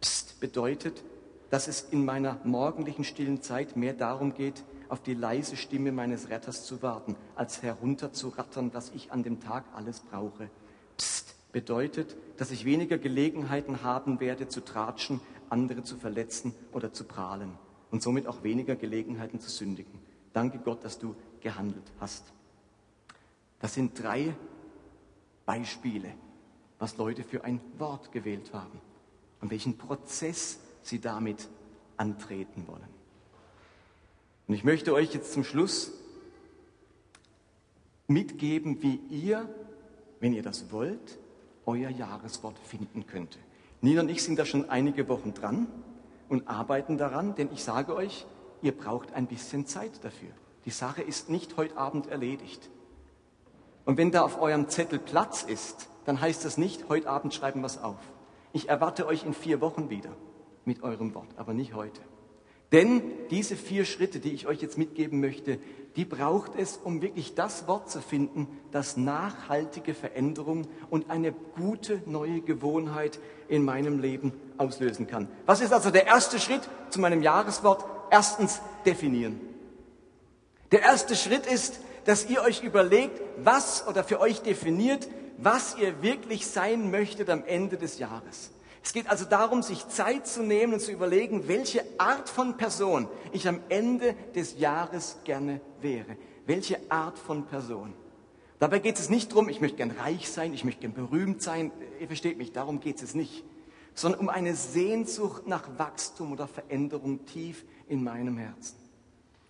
Psst 0.00 0.40
bedeutet, 0.40 1.04
dass 1.50 1.68
es 1.68 1.80
in 1.82 2.04
meiner 2.04 2.40
morgendlichen 2.44 3.04
stillen 3.04 3.42
Zeit 3.42 3.76
mehr 3.76 3.94
darum 3.94 4.34
geht, 4.34 4.64
auf 4.88 5.02
die 5.02 5.14
leise 5.14 5.56
Stimme 5.56 5.92
meines 5.92 6.28
Retters 6.28 6.64
zu 6.64 6.82
warten, 6.82 7.16
als 7.34 7.62
herunterzurattern, 7.62 8.72
was 8.74 8.92
ich 8.94 9.12
an 9.12 9.22
dem 9.22 9.40
Tag 9.40 9.64
alles 9.74 10.00
brauche. 10.00 10.50
Psst 10.96 11.34
bedeutet, 11.52 12.16
dass 12.36 12.50
ich 12.50 12.64
weniger 12.64 12.98
Gelegenheiten 12.98 13.82
haben 13.82 14.20
werde, 14.20 14.48
zu 14.48 14.60
tratschen, 14.60 15.20
andere 15.48 15.84
zu 15.84 15.96
verletzen 15.96 16.54
oder 16.72 16.92
zu 16.92 17.04
prahlen 17.04 17.52
und 17.90 18.02
somit 18.02 18.26
auch 18.26 18.42
weniger 18.42 18.74
Gelegenheiten 18.74 19.40
zu 19.40 19.48
sündigen. 19.50 20.00
Danke 20.32 20.58
Gott, 20.58 20.84
dass 20.84 20.98
du 20.98 21.14
gehandelt 21.40 21.92
hast. 22.00 22.24
Das 23.60 23.74
sind 23.74 24.02
drei 24.02 24.34
Beispiele, 25.46 26.12
was 26.78 26.96
Leute 26.96 27.24
für 27.24 27.44
ein 27.44 27.60
Wort 27.78 28.12
gewählt 28.12 28.52
haben 28.52 28.80
und 29.40 29.50
welchen 29.50 29.76
Prozess 29.76 30.58
sie 30.82 31.00
damit 31.00 31.48
antreten 31.96 32.66
wollen. 32.66 32.88
Und 34.46 34.54
ich 34.54 34.64
möchte 34.64 34.92
euch 34.92 35.14
jetzt 35.14 35.32
zum 35.32 35.44
Schluss 35.44 35.92
mitgeben, 38.06 38.82
wie 38.82 39.00
ihr, 39.08 39.48
wenn 40.20 40.32
ihr 40.32 40.42
das 40.42 40.70
wollt, 40.70 41.18
euer 41.66 41.90
Jahreswort 41.90 42.58
finden 42.58 43.06
könnt. 43.06 43.38
Nina 43.80 44.02
und 44.02 44.10
ich 44.10 44.22
sind 44.22 44.38
da 44.38 44.44
schon 44.44 44.68
einige 44.68 45.08
Wochen 45.08 45.34
dran 45.34 45.66
und 46.28 46.48
arbeiten 46.48 46.98
daran, 46.98 47.34
denn 47.34 47.50
ich 47.52 47.62
sage 47.62 47.94
euch, 47.94 48.26
ihr 48.62 48.76
braucht 48.76 49.12
ein 49.12 49.26
bisschen 49.26 49.66
Zeit 49.66 50.04
dafür. 50.04 50.30
Die 50.64 50.70
Sache 50.70 51.02
ist 51.02 51.28
nicht 51.28 51.56
heute 51.56 51.76
Abend 51.76 52.06
erledigt. 52.06 52.70
Und 53.84 53.98
wenn 53.98 54.10
da 54.10 54.22
auf 54.22 54.40
eurem 54.40 54.68
Zettel 54.68 54.98
Platz 54.98 55.42
ist, 55.42 55.88
dann 56.04 56.20
heißt 56.20 56.44
das 56.44 56.58
nicht, 56.58 56.88
heute 56.88 57.08
Abend 57.08 57.34
schreiben 57.34 57.60
wir 57.60 57.66
es 57.66 57.82
auf. 57.82 57.96
Ich 58.52 58.68
erwarte 58.68 59.06
euch 59.06 59.24
in 59.24 59.34
vier 59.34 59.60
Wochen 59.60 59.90
wieder 59.90 60.10
mit 60.64 60.82
eurem 60.82 61.14
Wort, 61.14 61.28
aber 61.36 61.54
nicht 61.54 61.74
heute. 61.74 62.00
Denn 62.72 63.02
diese 63.30 63.56
vier 63.56 63.84
Schritte, 63.84 64.18
die 64.18 64.32
ich 64.32 64.46
euch 64.46 64.60
jetzt 64.60 64.78
mitgeben 64.78 65.20
möchte, 65.20 65.58
die 65.96 66.04
braucht 66.04 66.56
es, 66.56 66.76
um 66.76 67.02
wirklich 67.02 67.34
das 67.34 67.68
Wort 67.68 67.88
zu 67.88 68.00
finden, 68.00 68.48
das 68.72 68.96
nachhaltige 68.96 69.94
Veränderung 69.94 70.66
und 70.90 71.08
eine 71.08 71.32
gute 71.32 72.02
neue 72.06 72.40
Gewohnheit 72.40 73.20
in 73.46 73.64
meinem 73.64 74.00
Leben 74.00 74.32
auslösen 74.58 75.06
kann. 75.06 75.28
Was 75.46 75.60
ist 75.60 75.72
also 75.72 75.90
der 75.90 76.06
erste 76.06 76.40
Schritt 76.40 76.62
zu 76.90 77.00
meinem 77.00 77.22
Jahreswort? 77.22 77.84
Erstens 78.10 78.60
definieren. 78.84 79.38
Der 80.72 80.82
erste 80.82 81.14
Schritt 81.14 81.46
ist, 81.46 81.80
dass 82.04 82.28
ihr 82.28 82.42
euch 82.42 82.62
überlegt, 82.62 83.20
was 83.38 83.86
oder 83.86 84.04
für 84.04 84.20
euch 84.20 84.42
definiert, 84.42 85.08
was 85.38 85.76
ihr 85.76 86.02
wirklich 86.02 86.46
sein 86.46 86.90
möchtet 86.90 87.30
am 87.30 87.44
Ende 87.44 87.76
des 87.76 87.98
Jahres. 87.98 88.50
Es 88.84 88.92
geht 88.92 89.08
also 89.08 89.24
darum, 89.24 89.62
sich 89.62 89.88
Zeit 89.88 90.26
zu 90.26 90.42
nehmen 90.42 90.74
und 90.74 90.80
zu 90.80 90.92
überlegen, 90.92 91.48
welche 91.48 91.82
Art 91.96 92.28
von 92.28 92.58
Person 92.58 93.08
ich 93.32 93.48
am 93.48 93.60
Ende 93.70 94.14
des 94.34 94.58
Jahres 94.58 95.18
gerne 95.24 95.62
wäre. 95.80 96.16
Welche 96.46 96.78
Art 96.90 97.18
von 97.18 97.46
Person. 97.46 97.94
Dabei 98.58 98.78
geht 98.78 98.98
es 98.98 99.08
nicht 99.08 99.30
darum, 99.30 99.48
ich 99.48 99.62
möchte 99.62 99.78
gern 99.78 99.90
reich 99.90 100.30
sein, 100.30 100.52
ich 100.52 100.64
möchte 100.64 100.82
gern 100.82 100.92
berühmt 100.92 101.42
sein. 101.42 101.72
Ihr 101.98 102.06
versteht 102.06 102.36
mich, 102.36 102.52
darum 102.52 102.80
geht 102.80 103.02
es 103.02 103.14
nicht. 103.14 103.42
Sondern 103.94 104.20
um 104.20 104.28
eine 104.28 104.54
Sehnsucht 104.54 105.46
nach 105.46 105.78
Wachstum 105.78 106.32
oder 106.32 106.46
Veränderung 106.46 107.24
tief 107.24 107.64
in 107.88 108.04
meinem 108.04 108.36
Herzen. 108.36 108.76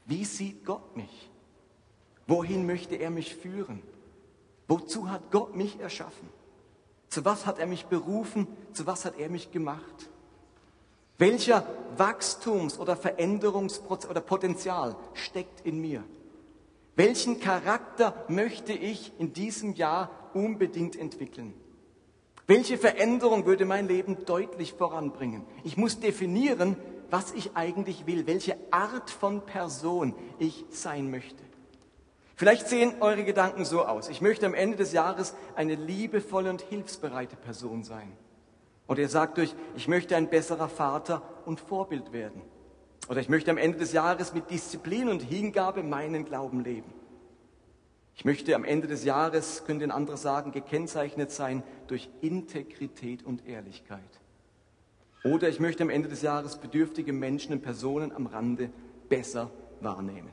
Wie 0.07 0.25
sieht 0.25 0.65
Gott 0.65 0.97
mich? 0.97 1.31
Wohin 2.27 2.67
möchte 2.67 2.97
er 2.97 3.11
mich 3.11 3.35
führen? 3.35 3.83
Wozu 4.67 5.11
hat 5.11 5.31
Gott 5.31 5.55
mich 5.55 5.79
erschaffen? 5.81 6.29
Zu 7.09 7.25
was 7.25 7.47
hat 7.47 7.59
er 7.59 7.67
mich 7.67 7.87
berufen? 7.87 8.47
Zu 8.73 8.87
was 8.87 9.05
hat 9.05 9.19
er 9.19 9.29
mich 9.29 9.51
gemacht? 9.53 10.11
Welcher 11.19 11.65
Wachstums- 11.97 12.79
oder 12.79 12.97
Veränderungsprozess 12.97 14.11
oder 14.11 14.21
Potenzial 14.21 14.97
steckt 15.13 15.65
in 15.65 15.81
mir? 15.81 16.03
Welchen 16.97 17.41
Charakter 17.41 18.25
möchte 18.29 18.73
ich 18.73 19.13
in 19.19 19.33
diesem 19.33 19.75
Jahr 19.75 20.11
unbedingt 20.33 20.97
entwickeln? 20.97 21.55
Welche 22.47 22.79
Veränderung 22.79 23.47
würde 23.47 23.65
mein 23.65 23.87
Leben 23.87 24.25
deutlich 24.25 24.73
voranbringen? 24.73 25.45
Ich 25.63 25.77
muss 25.77 26.01
definieren, 26.01 26.77
was 27.11 27.33
ich 27.33 27.57
eigentlich 27.57 28.07
will, 28.07 28.27
welche 28.27 28.57
Art 28.71 29.11
von 29.11 29.47
Person 29.47 30.15
ich 30.39 30.65
sein 30.71 31.11
möchte. 31.11 31.44
Vielleicht 32.37 32.69
sehen 32.69 32.95
eure 33.01 33.25
Gedanken 33.25 33.65
so 33.65 33.85
aus. 33.85 34.09
Ich 34.09 34.21
möchte 34.21 34.47
am 34.47 34.55
Ende 34.55 34.77
des 34.77 34.93
Jahres 34.93 35.35
eine 35.55 35.77
liebevolle 35.77 36.51
und 36.51 36.61
hilfsbereite 36.63 37.37
Person 37.37 37.85
sein. 37.85 38.17
Oder 38.89 39.03
ihr 39.03 39.09
sagt 39.09 39.39
euch, 39.39 39.55
ich 39.77 39.89
möchte 39.89 40.17
ein 40.17 40.29
besserer 40.29 40.69
Vater 40.69 41.23
und 41.47 41.61
Vorbild 41.61 42.13
werden. 42.13 42.43
Oder 43.09 43.21
ich 43.21 43.29
möchte 43.29 43.51
am 43.51 43.59
Ende 43.59 43.79
des 43.79 43.93
Jahres 43.93 44.35
mit 44.35 44.51
Disziplin 44.51 45.09
und 45.09 45.23
Hingabe 45.23 45.83
meinen 45.83 46.25
Glauben 46.25 46.65
leben. 46.65 46.93
Ich 48.17 48.25
möchte 48.25 48.55
am 48.55 48.65
Ende 48.65 48.87
des 48.89 49.05
Jahres, 49.05 49.65
können 49.65 49.91
andere 49.91 50.17
sagen, 50.17 50.53
gekennzeichnet 50.53 51.31
sein 51.31 51.63
durch 51.87 52.09
Integrität 52.21 53.25
und 53.25 53.47
Ehrlichkeit. 53.47 54.01
Oder 55.25 55.49
ich 55.49 55.61
möchte 55.61 55.83
am 55.83 55.91
Ende 55.91 56.09
des 56.09 56.23
Jahres 56.23 56.57
bedürftige 56.57 57.13
Menschen 57.13 57.53
und 57.53 57.63
Personen 57.63 58.13
am 58.13 58.27
Rande 58.27 58.71
besser 59.09 59.51
wahrnehmen. 59.81 60.31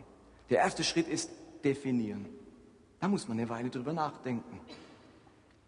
Der 0.50 0.60
erste 0.60 0.84
Schritt 0.84 1.08
ist 1.08 1.32
definieren. 1.64 2.26
Da 3.00 3.08
muss 3.08 3.28
man 3.28 3.40
eine 3.40 3.50
Weile 3.50 3.70
drüber 3.70 3.94
nachdenken. 3.94 4.60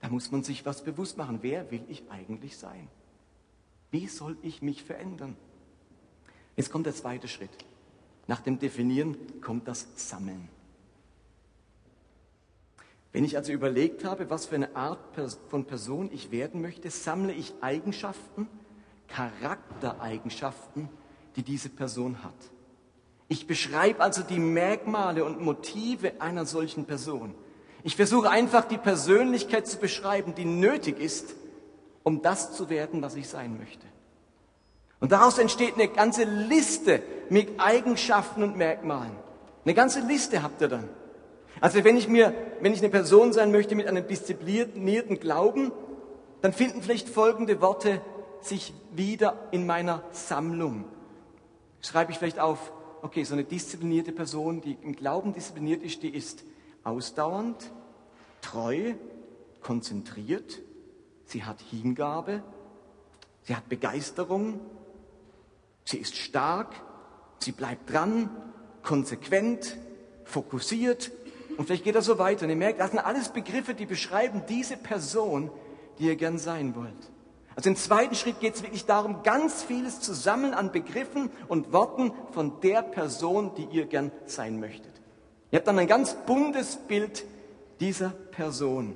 Da 0.01 0.09
muss 0.09 0.31
man 0.31 0.43
sich 0.43 0.65
was 0.65 0.83
bewusst 0.83 1.17
machen. 1.17 1.39
Wer 1.41 1.71
will 1.71 1.83
ich 1.87 2.03
eigentlich 2.11 2.57
sein? 2.57 2.87
Wie 3.89 4.07
soll 4.07 4.37
ich 4.41 4.61
mich 4.61 4.83
verändern? 4.83 5.35
Jetzt 6.55 6.71
kommt 6.71 6.85
der 6.85 6.95
zweite 6.95 7.27
Schritt. 7.27 7.51
Nach 8.27 8.41
dem 8.41 8.59
Definieren 8.59 9.17
kommt 9.41 9.67
das 9.67 9.87
Sammeln. 9.95 10.49
Wenn 13.11 13.25
ich 13.25 13.37
also 13.37 13.51
überlegt 13.51 14.05
habe, 14.05 14.29
was 14.29 14.47
für 14.47 14.55
eine 14.55 14.75
Art 14.75 14.99
von 15.49 15.65
Person 15.65 16.09
ich 16.11 16.31
werden 16.31 16.61
möchte, 16.61 16.89
sammle 16.89 17.31
ich 17.31 17.53
Eigenschaften, 17.61 18.47
Charaktereigenschaften, 19.07 20.89
die 21.35 21.43
diese 21.43 21.69
Person 21.69 22.23
hat. 22.23 22.33
Ich 23.33 23.47
beschreibe 23.47 23.99
also 23.99 24.21
die 24.21 24.37
Merkmale 24.37 25.25
und 25.25 25.41
Motive 25.41 26.21
einer 26.21 26.45
solchen 26.45 26.85
Person. 26.85 27.33
Ich 27.83 27.95
versuche 27.95 28.29
einfach 28.29 28.65
die 28.65 28.77
Persönlichkeit 28.77 29.65
zu 29.65 29.79
beschreiben, 29.79 30.35
die 30.35 30.45
nötig 30.45 30.99
ist, 30.99 31.33
um 32.03 32.21
das 32.21 32.53
zu 32.53 32.69
werden, 32.69 33.01
was 33.01 33.15
ich 33.15 33.27
sein 33.27 33.57
möchte. 33.57 33.87
Und 34.99 35.13
daraus 35.13 35.39
entsteht 35.39 35.73
eine 35.73 35.87
ganze 35.87 36.25
Liste 36.25 37.01
mit 37.31 37.59
Eigenschaften 37.59 38.43
und 38.43 38.55
Merkmalen. 38.55 39.15
Eine 39.65 39.73
ganze 39.73 40.01
Liste 40.01 40.43
habt 40.43 40.61
ihr 40.61 40.67
dann. 40.67 40.87
Also 41.59 41.83
wenn 41.83 41.97
ich 41.97 42.07
mir, 42.07 42.35
wenn 42.61 42.71
ich 42.71 42.81
eine 42.81 42.89
Person 42.89 43.33
sein 43.33 43.51
möchte 43.51 43.73
mit 43.73 43.87
einem 43.87 44.07
disziplinierten 44.07 45.19
Glauben, 45.19 45.71
dann 46.41 46.53
finden 46.53 46.83
vielleicht 46.83 47.09
folgende 47.09 47.61
Worte 47.61 47.99
sich 48.41 48.75
wieder 48.91 49.47
in 49.49 49.65
meiner 49.65 50.03
Sammlung. 50.11 50.85
Schreibe 51.81 52.11
ich 52.11 52.19
vielleicht 52.19 52.39
auf, 52.39 52.71
okay, 53.03 53.25
so 53.25 53.33
eine 53.33 53.43
disziplinierte 53.43 54.13
Person, 54.13 54.61
die 54.61 54.77
im 54.81 54.95
Glauben 54.95 55.33
diszipliniert 55.33 55.83
ist, 55.83 56.01
die 56.03 56.09
ist 56.09 56.43
ausdauernd, 56.83 57.71
treu, 58.41 58.93
konzentriert, 59.61 60.61
sie 61.25 61.43
hat 61.43 61.61
Hingabe, 61.61 62.43
sie 63.43 63.55
hat 63.55 63.67
Begeisterung, 63.67 64.59
sie 65.83 65.97
ist 65.97 66.15
stark, 66.15 66.73
sie 67.39 67.51
bleibt 67.51 67.91
dran, 67.91 68.29
konsequent, 68.83 69.77
fokussiert. 70.23 71.11
Und 71.57 71.65
vielleicht 71.65 71.83
geht 71.83 71.95
das 71.95 72.05
so 72.05 72.17
weiter. 72.17 72.45
Und 72.45 72.51
ihr 72.51 72.55
merkt, 72.55 72.79
das 72.79 72.91
sind 72.91 72.99
alles 72.99 73.29
Begriffe, 73.29 73.73
die 73.73 73.85
beschreiben 73.85 74.43
diese 74.47 74.77
Person, 74.77 75.51
die 75.99 76.05
ihr 76.05 76.15
gern 76.15 76.37
sein 76.37 76.73
wollt. 76.75 77.12
Also 77.55 77.69
im 77.69 77.75
zweiten 77.75 78.15
Schritt 78.15 78.39
geht 78.39 78.55
es 78.55 78.63
wirklich 78.63 78.85
darum, 78.85 79.21
ganz 79.23 79.63
vieles 79.63 79.99
zu 79.99 80.13
sammeln 80.13 80.53
an 80.53 80.71
Begriffen 80.71 81.29
und 81.47 81.71
Worten 81.71 82.11
von 82.31 82.59
der 82.61 82.81
Person, 82.81 83.53
die 83.55 83.65
ihr 83.65 83.85
gern 83.85 84.11
sein 84.25 84.59
möchtet. 84.59 84.91
Ihr 85.51 85.57
habt 85.57 85.67
dann 85.67 85.77
ein 85.77 85.87
ganz 85.87 86.15
buntes 86.25 86.77
Bild 86.77 87.25
dieser 87.79 88.09
Person. 88.09 88.95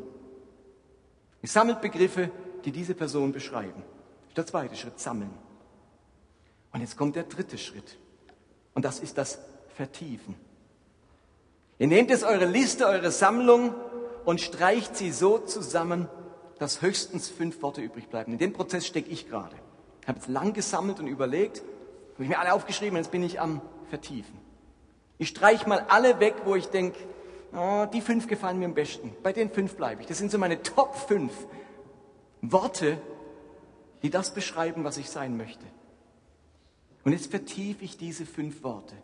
Ihr 1.44 1.50
sammelt 1.50 1.82
Begriffe, 1.82 2.32
die 2.66 2.72
diese 2.72 2.96
Person 2.96 3.32
beschreiben. 3.32 3.84
Das 3.84 4.30
ist 4.30 4.38
der 4.38 4.46
zweite 4.48 4.76
Schritt, 4.76 5.00
sammeln. 5.00 5.30
Und 6.74 6.82
jetzt 6.82 6.98
kommt 6.98 7.16
der 7.16 7.24
dritte 7.24 7.58
Schritt. 7.58 7.98
Und 8.74 8.86
das 8.86 9.00
ist 9.00 9.18
das 9.18 9.40
Vertiefen. 9.76 10.36
Ihr 11.80 11.88
nehmt 11.88 12.10
jetzt 12.10 12.24
eure 12.24 12.46
Liste, 12.46 12.88
eure 12.88 13.12
Sammlung 13.12 13.76
und 14.26 14.42
streicht 14.42 14.96
sie 14.96 15.12
so 15.12 15.38
zusammen, 15.38 16.10
dass 16.60 16.82
höchstens 16.82 17.30
fünf 17.30 17.62
Worte 17.62 17.82
übrig 17.82 18.08
bleiben. 18.08 18.34
In 18.34 18.38
dem 18.38 18.54
Prozess 18.54 18.86
stecke 18.86 19.10
ich 19.10 19.30
gerade. 19.30 19.56
Ich 20.02 20.08
habe 20.08 20.20
jetzt 20.20 20.30
lang 20.30 20.54
gesammelt 20.54 21.00
und 21.00 21.08
überlegt, 21.08 21.62
habe 22.14 22.24
ich 22.24 22.30
mir 22.30 22.40
alle 22.40 22.54
aufgeschrieben 22.54 22.98
und 22.98 23.04
jetzt 23.04 23.12
bin 23.12 23.24
ich 23.24 23.40
am 23.40 23.62
Vertiefen. 23.90 24.38
Ich 25.18 25.30
streiche 25.30 25.68
mal 25.68 25.86
alle 25.90 26.20
weg, 26.20 26.36
wo 26.46 26.56
ich 26.56 26.68
denke, 26.68 26.98
oh, 27.54 27.86
die 27.92 28.02
fünf 28.02 28.28
gefallen 28.28 28.60
mir 28.60 28.66
am 28.66 28.74
besten. 28.74 29.12
Bei 29.24 29.34
den 29.34 29.50
fünf 29.50 29.76
bleibe 29.76 30.02
ich. 30.02 30.08
Das 30.08 30.18
sind 30.18 30.32
so 30.32 30.38
meine 30.38 30.62
Top 30.62 30.96
fünf 30.96 31.34
Worte, 32.42 33.02
die 34.04 34.10
das 34.10 34.34
beschreiben, 34.34 34.84
was 34.84 34.98
ich 34.98 35.10
sein 35.10 35.38
möchte. 35.38 35.66
Und 37.04 37.14
jetzt 37.14 37.32
vertiefe 37.32 37.84
ich 37.86 37.98
diese 37.98 38.26
fünf 38.26 38.64
Worte. 38.64 38.96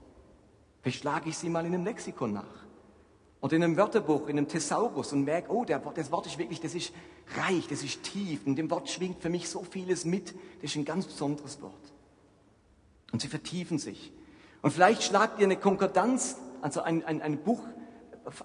Vielleicht 0.82 1.00
schlage 1.00 1.30
ich 1.30 1.38
sie 1.38 1.50
mal 1.50 1.66
in 1.66 1.74
einem 1.74 1.86
Lexikon 1.86 2.34
nach. 2.34 2.63
Oder 3.44 3.58
in 3.58 3.64
einem 3.66 3.76
Wörterbuch, 3.76 4.30
in 4.30 4.38
einem 4.38 4.48
Thesaurus 4.48 5.12
und 5.12 5.26
merke, 5.26 5.52
oh, 5.52 5.66
der, 5.66 5.80
das 5.80 6.14
Wort 6.14 6.28
ist 6.28 6.38
wirklich, 6.38 6.62
das 6.62 6.76
ist 6.76 6.94
reich, 7.36 7.68
das 7.68 7.84
ist 7.84 8.02
tief. 8.02 8.48
In 8.48 8.56
dem 8.56 8.72
Wort 8.72 8.90
schwingt 8.90 9.22
für 9.22 9.28
mich 9.28 9.50
so 9.50 9.64
vieles 9.70 10.06
mit. 10.06 10.34
Das 10.62 10.72
ist 10.72 10.78
ein 10.78 10.86
ganz 10.86 11.08
besonderes 11.08 11.62
Wort. 11.62 11.74
Und 13.12 13.22
sie 13.22 13.28
vertiefen 13.28 13.80
sich. 13.80 14.14
Und 14.62 14.72
vielleicht 14.72 15.04
schlagt 15.04 15.40
ihr 15.40 15.46
eine 15.46 15.58
Konkordanz, 15.58 16.38
also 16.62 16.84
ein, 16.84 17.04
ein, 17.04 17.22
ein 17.22 17.44
Buch 17.44 17.60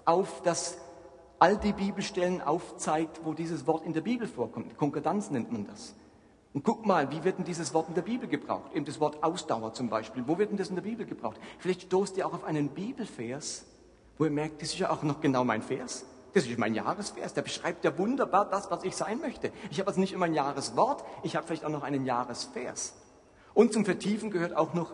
auf, 0.03 0.41
das 0.41 0.77
all 1.39 1.55
die 1.55 1.71
Bibelstellen 1.71 2.41
aufzeigt, 2.41 3.21
wo 3.23 3.33
dieses 3.33 3.65
Wort 3.67 3.85
in 3.85 3.93
der 3.93 4.01
Bibel 4.01 4.27
vorkommt. 4.27 4.75
Konkordanz 4.75 5.31
nennt 5.31 5.49
man 5.49 5.65
das. 5.65 5.95
Und 6.53 6.65
guck 6.65 6.85
mal, 6.85 7.09
wie 7.09 7.23
wird 7.23 7.37
denn 7.37 7.45
dieses 7.45 7.73
Wort 7.73 7.87
in 7.87 7.95
der 7.95 8.01
Bibel 8.01 8.27
gebraucht? 8.27 8.75
Eben 8.75 8.83
das 8.83 8.99
Wort 8.99 9.23
Ausdauer 9.23 9.73
zum 9.73 9.87
Beispiel. 9.87 10.25
Wo 10.27 10.37
wird 10.37 10.49
denn 10.51 10.57
das 10.57 10.67
in 10.67 10.75
der 10.75 10.81
Bibel 10.81 11.05
gebraucht? 11.05 11.39
Vielleicht 11.57 11.83
stoßt 11.83 12.17
ihr 12.17 12.27
auch 12.27 12.33
auf 12.33 12.43
einen 12.43 12.67
Bibelvers, 12.67 13.63
wo 14.19 14.25
ihr 14.25 14.31
merkt, 14.31 14.61
das 14.61 14.73
ist 14.73 14.79
ja 14.79 14.91
auch 14.91 15.01
noch 15.01 15.21
genau 15.21 15.43
mein 15.43 15.63
Vers. 15.63 16.05
Das 16.33 16.45
ist 16.45 16.59
mein 16.59 16.75
Jahresvers, 16.75 17.33
der 17.33 17.41
beschreibt 17.41 17.83
ja 17.83 17.97
wunderbar 17.97 18.47
das, 18.47 18.69
was 18.69 18.83
ich 18.83 18.95
sein 18.95 19.19
möchte. 19.19 19.51
Ich 19.71 19.79
habe 19.79 19.87
also 19.87 19.99
nicht 19.99 20.13
immer 20.13 20.25
ein 20.25 20.35
Jahreswort, 20.35 21.03
ich 21.23 21.35
habe 21.35 21.47
vielleicht 21.47 21.65
auch 21.65 21.71
noch 21.71 21.81
einen 21.81 22.05
Jahresvers. 22.05 22.93
Und 23.55 23.73
zum 23.73 23.85
Vertiefen 23.85 24.29
gehört 24.29 24.55
auch 24.55 24.75
noch 24.75 24.93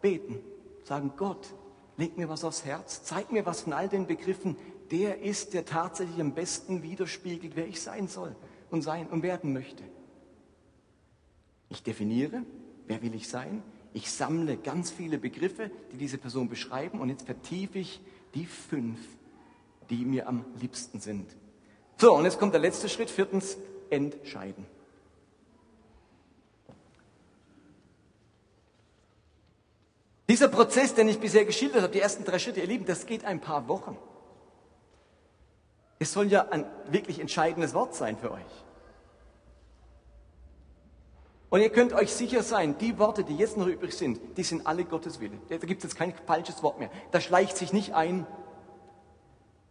beten. 0.00 0.38
Sagen, 0.84 1.14
Gott, 1.16 1.52
leg 1.96 2.16
mir 2.16 2.28
was 2.28 2.44
aufs 2.44 2.64
Herz, 2.64 3.02
zeig 3.02 3.32
mir 3.32 3.44
was 3.44 3.62
von 3.62 3.72
all 3.72 3.88
den 3.88 4.06
Begriffen. 4.06 4.56
Der 4.92 5.22
ist, 5.22 5.54
der 5.54 5.64
tatsächlich 5.64 6.20
am 6.20 6.34
besten 6.34 6.82
widerspiegelt, 6.82 7.56
wer 7.56 7.66
ich 7.66 7.80
sein 7.80 8.06
soll 8.06 8.36
und 8.70 8.82
sein 8.82 9.08
und 9.08 9.22
werden 9.22 9.52
möchte. 9.52 9.82
Ich 11.70 11.82
definiere, 11.82 12.42
wer 12.86 13.02
will 13.02 13.14
ich 13.14 13.28
sein? 13.28 13.62
Ich 13.94 14.12
sammle 14.12 14.58
ganz 14.58 14.90
viele 14.90 15.18
Begriffe, 15.18 15.70
die 15.92 15.96
diese 15.96 16.18
Person 16.18 16.48
beschreiben 16.48 17.00
und 17.00 17.08
jetzt 17.08 17.26
vertiefe 17.26 17.78
ich 17.78 18.00
die 18.34 18.46
fünf, 18.46 18.98
die 19.90 20.04
mir 20.04 20.28
am 20.28 20.44
liebsten 20.60 21.00
sind. 21.00 21.30
So, 21.96 22.14
und 22.14 22.24
jetzt 22.24 22.38
kommt 22.38 22.54
der 22.54 22.60
letzte 22.60 22.88
Schritt, 22.88 23.10
viertens, 23.10 23.56
entscheiden. 23.90 24.66
Dieser 30.28 30.48
Prozess, 30.48 30.94
den 30.94 31.08
ich 31.08 31.18
bisher 31.18 31.46
geschildert 31.46 31.82
habe, 31.82 31.92
die 31.92 32.00
ersten 32.00 32.24
drei 32.24 32.38
Schritte, 32.38 32.60
ihr 32.60 32.66
Lieben, 32.66 32.84
das 32.84 33.06
geht 33.06 33.24
ein 33.24 33.40
paar 33.40 33.66
Wochen. 33.66 33.96
Es 35.98 36.12
soll 36.12 36.26
ja 36.26 36.48
ein 36.50 36.66
wirklich 36.90 37.18
entscheidendes 37.18 37.72
Wort 37.74 37.94
sein 37.94 38.18
für 38.18 38.30
euch. 38.30 38.64
Und 41.50 41.60
ihr 41.60 41.70
könnt 41.70 41.94
euch 41.94 42.12
sicher 42.12 42.42
sein, 42.42 42.76
die 42.78 42.98
Worte, 42.98 43.24
die 43.24 43.36
jetzt 43.36 43.56
noch 43.56 43.66
übrig 43.66 43.94
sind, 43.94 44.20
die 44.36 44.42
sind 44.42 44.66
alle 44.66 44.84
Gottes 44.84 45.18
Wille. 45.20 45.38
Da 45.48 45.56
gibt 45.56 45.82
es 45.82 45.90
jetzt 45.90 45.96
kein 45.96 46.12
falsches 46.26 46.62
Wort 46.62 46.78
mehr. 46.78 46.90
Da 47.10 47.20
schleicht 47.20 47.56
sich 47.56 47.72
nicht 47.72 47.94
ein 47.94 48.26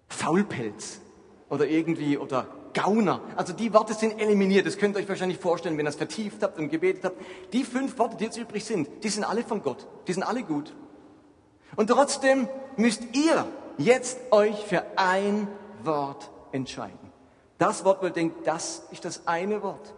Faulpelz 0.08 1.02
oder 1.50 1.68
irgendwie 1.68 2.18
oder 2.18 2.48
Gauner. 2.74 3.22
Also 3.36 3.54
die 3.54 3.74
Worte 3.74 3.94
sind 3.94 4.20
eliminiert. 4.20 4.66
Das 4.66 4.78
könnt 4.78 4.96
ihr 4.96 5.02
euch 5.02 5.10
wahrscheinlich 5.10 5.38
vorstellen, 5.38 5.78
wenn 5.78 5.86
ihr 5.86 5.90
das 5.90 5.96
vertieft 5.96 6.42
habt 6.42 6.58
und 6.58 6.70
gebetet 6.70 7.04
habt. 7.06 7.22
Die 7.54 7.64
fünf 7.64 7.98
Worte, 8.00 8.18
die 8.18 8.26
jetzt 8.26 8.38
übrig 8.38 8.66
sind, 8.66 9.04
die 9.04 9.10
sind 9.10 9.24
alle 9.24 9.44
von 9.44 9.62
Gott. 9.62 9.88
Die 10.08 10.14
sind 10.14 10.24
alle 10.24 10.44
gut. 10.44 10.76
Und 11.76 11.88
trotzdem 11.88 12.48
müsst 12.76 13.04
ihr 13.14 13.46
jetzt 13.78 14.20
euch 14.32 14.66
für 14.66 14.84
ein 14.96 15.48
Wort 15.84 16.32
entscheiden. 16.52 17.12
Das 17.58 17.86
Wort, 17.86 18.02
wo 18.02 18.08
ihr 18.08 18.14
denkt, 18.14 18.46
das 18.46 18.84
ist 18.92 19.06
das 19.06 19.26
eine 19.28 19.62
Wort. 19.62 19.94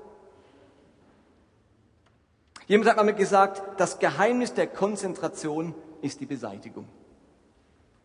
Jemand 2.70 2.91
hat 2.91 2.99
einmal 2.99 3.15
gesagt, 3.15 3.80
das 3.80 3.97
Geheimnis 3.97 4.53
der 4.53 4.67
Konzentration 4.67 5.74
ist 6.03 6.20
die 6.20 6.28
Beseitigung. 6.28 6.88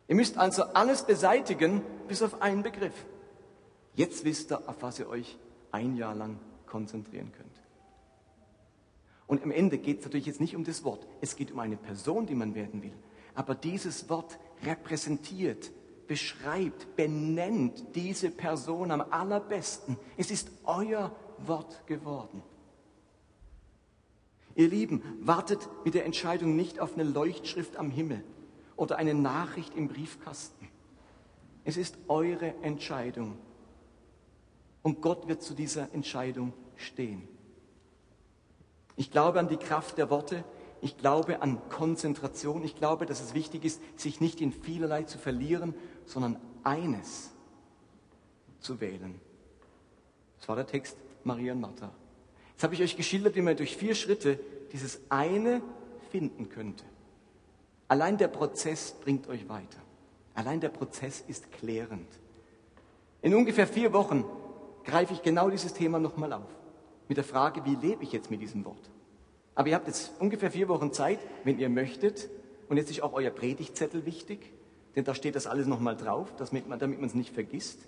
Ihr 0.09 0.17
müsst 0.17 0.39
also 0.39 0.62
alles 0.62 1.05
beseitigen, 1.05 1.83
bis 2.09 2.23
auf 2.23 2.41
einen 2.41 2.62
Begriff. 2.62 2.95
Jetzt 3.95 4.25
wisst 4.25 4.53
ihr, 4.53 4.67
auf 4.67 4.77
was 4.81 4.99
ihr 4.99 5.09
euch 5.11 5.39
ein 5.71 5.97
Jahr 5.97 6.15
lang 6.15 6.39
konzentrieren 6.65 7.31
könnt. 7.37 7.61
Und 9.27 9.43
am 9.43 9.51
Ende 9.51 9.77
geht 9.77 9.99
es 9.99 10.07
natürlich 10.07 10.27
jetzt 10.27 10.41
nicht 10.41 10.57
um 10.57 10.65
das 10.65 10.83
Wort. 10.83 11.07
Es 11.21 11.37
geht 11.37 11.53
um 11.53 11.59
eine 11.59 11.77
Person, 11.77 12.25
die 12.25 12.35
man 12.35 12.55
werden 12.55 12.83
will. 12.83 12.95
Aber 13.35 13.55
dieses 13.55 14.09
Wort 14.09 14.39
repräsentiert, 14.65 15.73
beschreibt, 16.07 16.97
benennt 16.97 17.95
diese 17.95 18.31
Person 18.31 18.91
am 18.93 19.03
allerbesten. 19.03 19.99
Es 20.17 20.31
ist 20.31 20.51
euer 20.65 21.15
Wort 21.37 21.87
geworden. 21.87 22.43
Ihr 24.55 24.69
Lieben, 24.69 25.03
wartet 25.21 25.69
mit 25.85 25.95
der 25.95 26.05
Entscheidung 26.05 26.55
nicht 26.55 26.79
auf 26.81 26.95
eine 26.95 27.05
Leuchtschrift 27.05 27.77
am 27.77 27.91
Himmel 27.91 28.23
oder 28.77 28.97
eine 28.97 29.15
Nachricht 29.15 29.75
im 29.75 29.89
Briefkasten. 29.89 30.69
Es 31.65 31.77
ist 31.77 31.97
eure 32.09 32.55
Entscheidung. 32.63 33.39
Und 34.83 35.01
Gott 35.01 35.29
wird 35.29 35.43
zu 35.43 35.55
dieser 35.55 35.93
Entscheidung 35.93 36.53
stehen. 36.77 37.27
Ich 38.97 39.11
glaube 39.11 39.41
an 39.41 39.49
die 39.49 39.57
Kraft 39.57 39.99
der 39.99 40.11
Worte. 40.11 40.45
Ich 40.81 40.99
glaube 40.99 41.43
an 41.43 41.59
Konzentration. 41.71 42.63
Ich 42.63 42.77
glaube, 42.77 43.07
dass 43.07 43.23
es 43.23 43.35
wichtig 43.35 43.65
ist, 43.65 43.81
sich 43.99 44.21
nicht 44.21 44.41
in 44.41 44.53
vielerlei 44.53 45.05
zu 45.05 45.19
verlieren, 45.19 45.75
sondern 46.05 46.39
eines 46.63 47.33
zu 48.61 48.81
wählen. 48.81 49.21
Das 50.39 50.49
war 50.49 50.57
der 50.57 50.67
Text 50.67 50.97
Maria 51.25 51.55
und 51.55 51.61
Martha. 51.61 51.91
Jetzt 52.55 52.63
habe 52.63 52.75
ich 52.75 52.83
euch 52.83 52.97
geschildert, 52.97 53.35
wie 53.35 53.43
man 53.43 53.57
durch 53.57 53.77
vier 53.77 53.95
Schritte 53.95 54.39
dieses 54.73 55.01
eine 55.09 55.61
finden 56.11 56.49
könnte. 56.49 56.85
Allein 57.89 58.17
der 58.17 58.29
Prozess 58.29 58.95
bringt 59.03 59.29
euch 59.29 59.49
weiter. 59.49 59.79
Allein 60.35 60.61
der 60.61 60.69
Prozess 60.69 61.25
ist 61.27 61.51
klärend. 61.53 62.09
In 63.23 63.35
ungefähr 63.35 63.67
vier 63.67 63.93
Wochen 63.93 64.25
greife 64.85 65.15
ich 65.15 65.23
genau 65.23 65.51
dieses 65.51 65.75
Thema 65.75 65.99
nochmal 65.99 66.33
auf. 66.33 66.49
Mit 67.09 67.17
der 67.17 67.25
Frage, 67.25 67.65
wie 67.65 67.75
lebe 67.75 68.05
ich 68.05 68.13
jetzt 68.13 68.31
mit 68.31 68.41
diesem 68.41 68.65
Wort? 68.65 68.91
Aber 69.55 69.69
ihr 69.69 69.75
habt 69.75 69.87
jetzt 69.87 70.13
ungefähr 70.21 70.51
vier 70.51 70.69
Wochen 70.69 70.93
Zeit, 70.93 71.19
wenn 71.45 71.59
ihr 71.59 71.69
möchtet. 71.69 72.29
Und 72.69 72.77
jetzt 72.77 72.91
ist 72.91 73.03
auch 73.03 73.13
euer 73.13 73.31
Predigtzettel 73.31 74.07
wichtig, 74.07 74.53
denn 74.97 75.05
da 75.05 75.15
steht 75.15 75.35
das 75.35 75.47
alles 75.47 75.67
nochmal 75.67 75.97
drauf, 75.97 76.33
damit 76.37 76.69
man 76.69 77.05
es 77.05 77.15
nicht 77.15 77.35
vergisst 77.35 77.79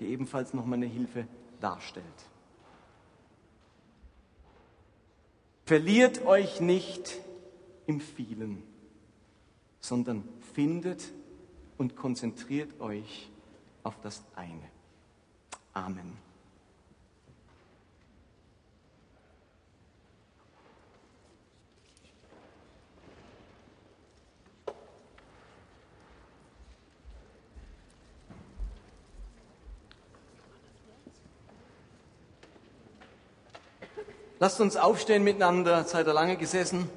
die 0.00 0.06
ebenfalls 0.06 0.54
nochmal 0.54 0.76
eine 0.76 0.86
Hilfe 0.86 1.26
darstellt. 1.60 2.04
Verliert 5.66 6.24
euch 6.24 6.60
nicht 6.60 7.18
im 7.88 8.00
vielen, 8.00 8.62
sondern 9.80 10.22
findet 10.54 11.12
und 11.76 11.96
konzentriert 11.96 12.80
euch 12.80 13.28
auf 13.82 14.00
das 14.00 14.22
eine. 14.36 14.70
Amen. 15.72 16.16
Lasst 34.38 34.60
uns 34.60 34.76
aufstehen 34.76 35.24
miteinander, 35.24 35.84
seid 35.84 36.06
ihr 36.06 36.12
lange 36.12 36.36
gesessen, 36.36 36.90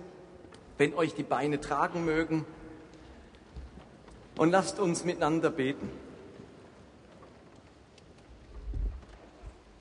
wenn 0.77 0.93
euch 0.93 1.15
die 1.15 1.23
Beine 1.23 1.61
tragen 1.61 2.03
mögen. 2.03 2.45
Und 4.37 4.51
lasst 4.51 4.79
uns 4.79 5.05
miteinander 5.05 5.49
beten. 5.49 5.89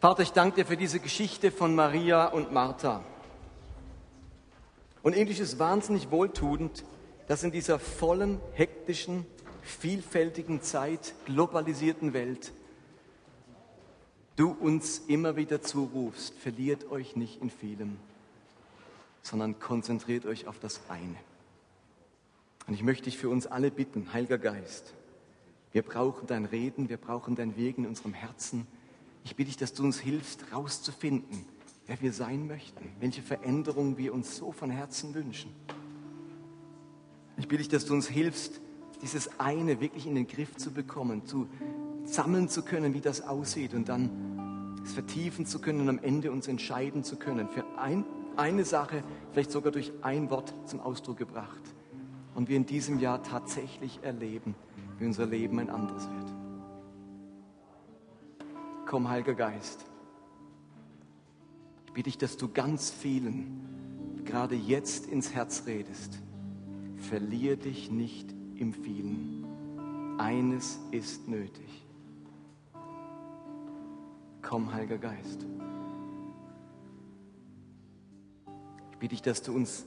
Vater, 0.00 0.22
ich 0.22 0.30
danke 0.30 0.62
dir 0.62 0.66
für 0.66 0.76
diese 0.76 1.00
Geschichte 1.00 1.50
von 1.50 1.74
Maria 1.74 2.26
und 2.26 2.52
Martha. 2.52 3.02
Und 5.02 5.16
irgendwie 5.16 5.40
ist 5.40 5.58
wahnsinnig 5.58 6.12
wohltuend, 6.12 6.84
dass 7.26 7.42
in 7.42 7.50
dieser 7.50 7.80
vollen, 7.80 8.40
hektischen, 8.52 9.26
vielfältigen 9.62 10.62
Zeit, 10.62 11.14
globalisierten 11.26 12.12
Welt 12.12 12.52
du 14.38 14.50
uns 14.50 15.02
immer 15.08 15.36
wieder 15.36 15.60
zurufst, 15.62 16.34
verliert 16.34 16.90
euch 16.90 17.16
nicht 17.16 17.42
in 17.42 17.50
vielem, 17.50 17.96
sondern 19.22 19.58
konzentriert 19.58 20.26
euch 20.26 20.46
auf 20.46 20.58
das 20.60 20.80
eine. 20.88 21.16
Und 22.68 22.74
ich 22.74 22.82
möchte 22.82 23.04
dich 23.04 23.18
für 23.18 23.28
uns 23.28 23.46
alle 23.46 23.70
bitten, 23.70 24.12
Heiliger 24.12 24.38
Geist, 24.38 24.94
wir 25.72 25.82
brauchen 25.82 26.26
dein 26.26 26.44
Reden, 26.44 26.88
wir 26.88 26.96
brauchen 26.96 27.34
dein 27.34 27.56
Wirken 27.56 27.82
in 27.82 27.90
unserem 27.90 28.14
Herzen. 28.14 28.66
Ich 29.24 29.36
bitte 29.36 29.48
dich, 29.48 29.56
dass 29.56 29.74
du 29.74 29.82
uns 29.82 29.98
hilfst, 29.98 30.52
rauszufinden, 30.52 31.44
wer 31.86 32.00
wir 32.00 32.12
sein 32.12 32.46
möchten, 32.46 32.92
welche 33.00 33.22
Veränderungen 33.22 33.98
wir 33.98 34.14
uns 34.14 34.36
so 34.36 34.52
von 34.52 34.70
Herzen 34.70 35.14
wünschen. 35.14 35.50
Ich 37.36 37.48
bitte 37.48 37.62
dich, 37.62 37.68
dass 37.68 37.86
du 37.86 37.94
uns 37.94 38.08
hilfst, 38.08 38.60
dieses 39.02 39.38
eine 39.40 39.80
wirklich 39.80 40.06
in 40.06 40.14
den 40.14 40.26
Griff 40.26 40.56
zu 40.56 40.70
bekommen, 40.70 41.26
zu 41.26 41.48
sammeln 42.08 42.48
zu 42.48 42.62
können, 42.62 42.94
wie 42.94 43.00
das 43.00 43.26
aussieht 43.26 43.74
und 43.74 43.88
dann 43.88 44.80
es 44.84 44.92
vertiefen 44.92 45.46
zu 45.46 45.60
können 45.60 45.80
und 45.82 45.88
am 45.88 45.98
Ende 45.98 46.32
uns 46.32 46.48
entscheiden 46.48 47.04
zu 47.04 47.16
können 47.16 47.48
für 47.48 47.64
ein, 47.78 48.04
eine 48.36 48.64
Sache, 48.64 49.02
vielleicht 49.32 49.50
sogar 49.50 49.72
durch 49.72 49.92
ein 50.02 50.30
Wort 50.30 50.54
zum 50.66 50.80
Ausdruck 50.80 51.18
gebracht. 51.18 51.62
Und 52.34 52.48
wir 52.48 52.56
in 52.56 52.66
diesem 52.66 52.98
Jahr 52.98 53.22
tatsächlich 53.22 54.00
erleben, 54.02 54.54
wie 54.98 55.06
unser 55.06 55.26
Leben 55.26 55.58
ein 55.58 55.70
anderes 55.70 56.08
wird. 56.08 56.34
Komm, 58.86 59.08
Heiliger 59.08 59.34
Geist. 59.34 59.84
Ich 61.86 61.92
bitte 61.92 62.04
dich, 62.04 62.18
dass 62.18 62.36
du 62.36 62.48
ganz 62.48 62.90
vielen 62.90 64.22
gerade 64.24 64.54
jetzt 64.54 65.06
ins 65.06 65.34
Herz 65.34 65.64
redest. 65.66 66.18
Verlier 66.96 67.56
dich 67.56 67.90
nicht 67.90 68.34
im 68.54 68.72
vielen. 68.72 69.44
Eines 70.18 70.78
ist 70.90 71.28
nötig. 71.28 71.87
Komm, 74.48 74.72
Heiliger 74.72 74.96
Geist. 74.96 75.44
Ich 78.92 78.96
bitte 78.96 79.14
dich, 79.14 79.20
dass 79.20 79.42
du 79.42 79.52
uns 79.52 79.84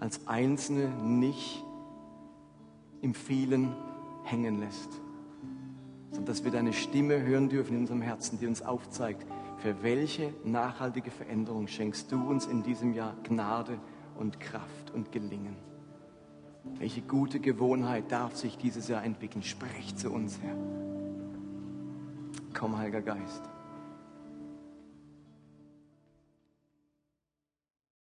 als 0.00 0.26
Einzelne 0.26 0.90
nicht 1.02 1.64
im 3.00 3.14
vielen 3.14 3.74
hängen 4.24 4.60
lässt, 4.60 4.90
sondern 6.10 6.26
dass 6.26 6.44
wir 6.44 6.50
deine 6.50 6.74
Stimme 6.74 7.22
hören 7.22 7.48
dürfen 7.48 7.72
in 7.74 7.80
unserem 7.80 8.02
Herzen, 8.02 8.38
die 8.38 8.46
uns 8.46 8.60
aufzeigt, 8.60 9.24
Für 9.56 9.82
welche 9.82 10.34
nachhaltige 10.44 11.10
Veränderung 11.10 11.66
schenkst 11.66 12.12
du 12.12 12.22
uns 12.28 12.44
in 12.44 12.62
diesem 12.62 12.92
Jahr 12.92 13.14
Gnade 13.22 13.78
und 14.18 14.40
Kraft 14.40 14.90
und 14.92 15.10
Gelingen? 15.10 15.56
Welche 16.78 17.00
gute 17.00 17.40
Gewohnheit 17.40 18.12
darf 18.12 18.36
sich 18.36 18.58
dieses 18.58 18.88
Jahr 18.88 19.04
entwickeln? 19.04 19.42
Sprich 19.42 19.96
zu 19.96 20.10
uns, 20.10 20.38
Herr. 20.42 20.56
Komm, 22.52 22.76
Heiliger 22.76 23.00
Geist. 23.00 23.42